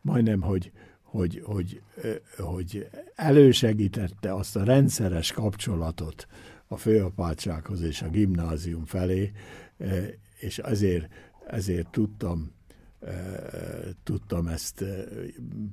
[0.00, 0.72] majdnem, hogy,
[1.12, 1.82] hogy, hogy,
[2.38, 6.26] hogy elősegítette azt a rendszeres kapcsolatot
[6.66, 9.32] a főapátsághoz és a gimnázium felé,
[10.38, 11.12] és ezért,
[11.46, 12.52] ezért tudtam,
[14.02, 14.84] tudtam ezt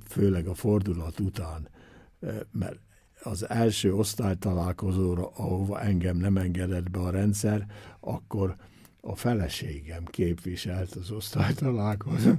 [0.08, 1.68] főleg a fordulat után,
[2.50, 2.78] mert
[3.22, 7.66] az első osztálytalálkozóra, ahova engem nem engedett be a rendszer,
[8.00, 8.56] akkor
[9.00, 12.32] a feleségem képviselt az osztálytalálkozó,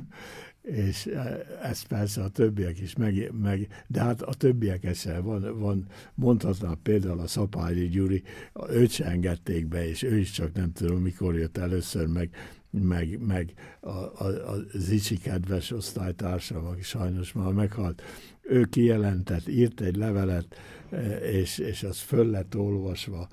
[0.61, 5.59] és e, ezt persze a többiek is meg, meg de hát a többiek sem van,
[5.59, 8.23] van mondhatnám például a Szapári Gyuri,
[8.69, 12.29] őt se engedték be, és ő is csak nem tudom, mikor jött először, meg,
[12.69, 18.01] meg, meg a, a, a Zicsi kedves osztálytársam, aki sajnos már meghalt,
[18.41, 20.55] ő kijelentett, írt egy levelet,
[20.89, 23.29] e, és, és az föl lett olvasva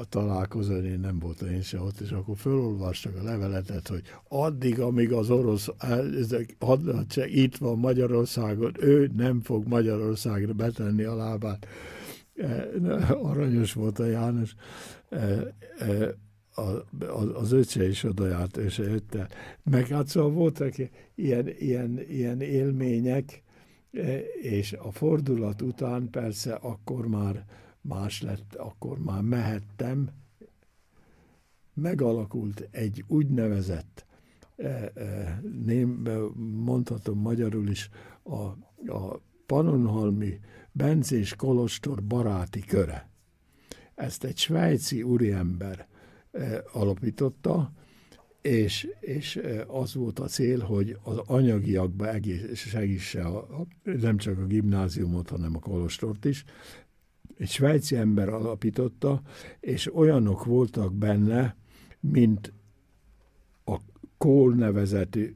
[0.00, 4.80] a találkozón, én nem voltam én se ott, és akkor fölolvastak a leveletet, hogy addig,
[4.80, 5.68] amíg az orosz
[6.58, 11.66] hadnagyság itt van Magyarországon, ő nem fog Magyarországra betenni a lábát.
[12.34, 12.68] E,
[13.22, 14.54] aranyos volt a János,
[17.34, 19.28] az öccse is oda járt, és jötte.
[19.62, 20.74] Meg hát szóval voltak
[21.14, 23.42] ilyen, ilyen, ilyen élmények,
[23.92, 27.44] E, és a fordulat után persze akkor már
[27.80, 30.08] más lett, akkor már mehettem,
[31.74, 34.06] megalakult egy úgynevezett,
[34.56, 36.08] e, e, ném,
[36.64, 37.90] mondhatom magyarul is,
[38.22, 38.42] a,
[38.92, 40.40] a Panonhalmi
[40.72, 43.10] Bencés Kolostor baráti köre.
[43.94, 45.88] Ezt egy svájci úriember
[46.72, 47.72] alapította,
[48.40, 54.46] és, és az volt a cél, hogy az anyagiakba egész, segítse a, nem csak a
[54.46, 56.44] gimnáziumot, hanem a kolostort is.
[57.40, 59.22] Egy svájci ember alapította,
[59.60, 61.56] és olyanok voltak benne,
[62.00, 62.52] mint
[63.64, 63.76] a
[64.18, 65.34] Kohl nevezetű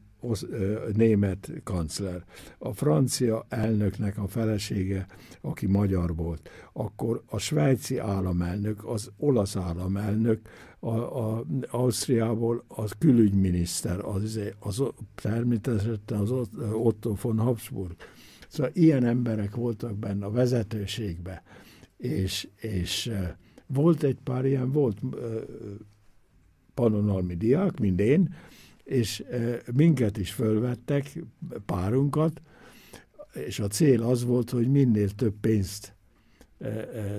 [0.92, 2.24] német kancler,
[2.58, 5.06] a francia elnöknek a felesége,
[5.40, 10.40] aki magyar volt, akkor a svájci államelnök, az olasz államelnök,
[10.78, 10.88] a,
[11.28, 14.82] a Ausztriából az külügyminiszter, az, az
[15.14, 16.30] természetesen az
[16.72, 17.96] Otto von Habsburg.
[18.48, 21.42] Szóval ilyen emberek voltak benne a vezetőségbe,
[21.96, 23.12] és, és
[23.66, 25.00] volt egy pár ilyen, volt
[26.74, 28.34] panonalmi diák, mint én,
[28.84, 29.24] és
[29.72, 31.18] minket is fölvettek,
[31.66, 32.42] párunkat,
[33.46, 35.94] és a cél az volt, hogy minél több pénzt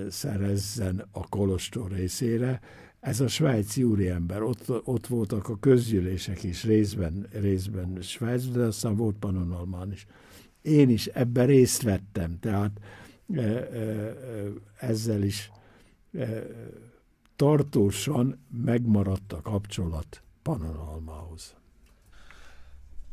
[0.10, 2.62] szerezzen a kolostor részére.
[3.00, 8.96] Ez a svájci úriember, ott, ott voltak a közgyűlések is részben, részben Svájcban, de aztán
[8.96, 10.06] volt Panonalmán is.
[10.62, 12.80] Én is ebben részt vettem, tehát
[14.80, 15.52] ezzel is
[17.36, 21.56] tartósan megmaradt a kapcsolat Panonalmához.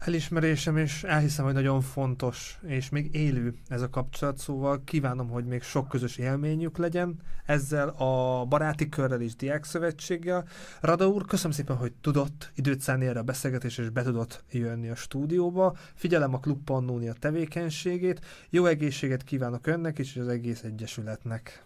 [0.04, 5.44] Elismerésem, és elhiszem, hogy nagyon fontos, és még élő ez a kapcsolat, szóval kívánom, hogy
[5.44, 10.46] még sok közös élményük legyen ezzel a baráti körrel és diákszövetséggel.
[10.80, 14.88] Rada úr, köszönöm szépen, hogy tudott időt szállni erre a beszélgetésre, és be tudott jönni
[14.88, 15.76] a stúdióba.
[15.94, 18.20] Figyelem a Klub Pannónia tevékenységét,
[18.50, 21.64] jó egészséget kívánok önnek és az egész egyesületnek.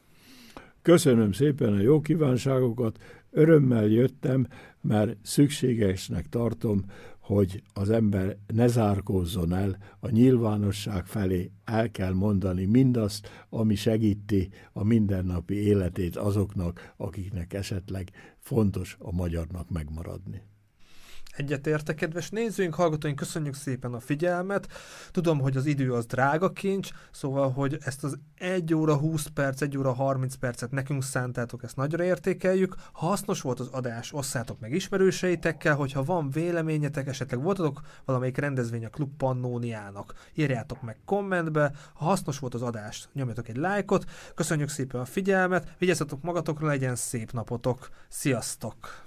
[0.82, 2.98] Köszönöm szépen a jó kívánságokat,
[3.30, 4.46] örömmel jöttem,
[4.80, 6.84] mert szükségesnek tartom,
[7.26, 14.48] hogy az ember ne zárkózzon el, a nyilvánosság felé el kell mondani mindazt, ami segíti
[14.72, 20.42] a mindennapi életét azoknak, akiknek esetleg fontos a magyarnak megmaradni.
[21.36, 24.68] Egyetértek, kedves nézőink, hallgatóink, köszönjük szépen a figyelmet.
[25.10, 29.60] Tudom, hogy az idő az drága kincs, szóval, hogy ezt az 1 óra 20 perc,
[29.60, 32.74] 1 óra 30 percet nekünk szántátok, ezt nagyra értékeljük.
[32.92, 38.84] Ha hasznos volt az adás, osszátok meg ismerőseitekkel, hogyha van véleményetek, esetleg voltatok valamelyik rendezvény
[38.84, 41.72] a Klub Pannóniának, írjátok meg kommentbe.
[41.94, 44.04] Ha hasznos volt az adás, nyomjatok egy lájkot.
[44.34, 47.88] Köszönjük szépen a figyelmet, vigyázzatok magatokra, legyen szép napotok.
[48.08, 49.05] Sziasztok!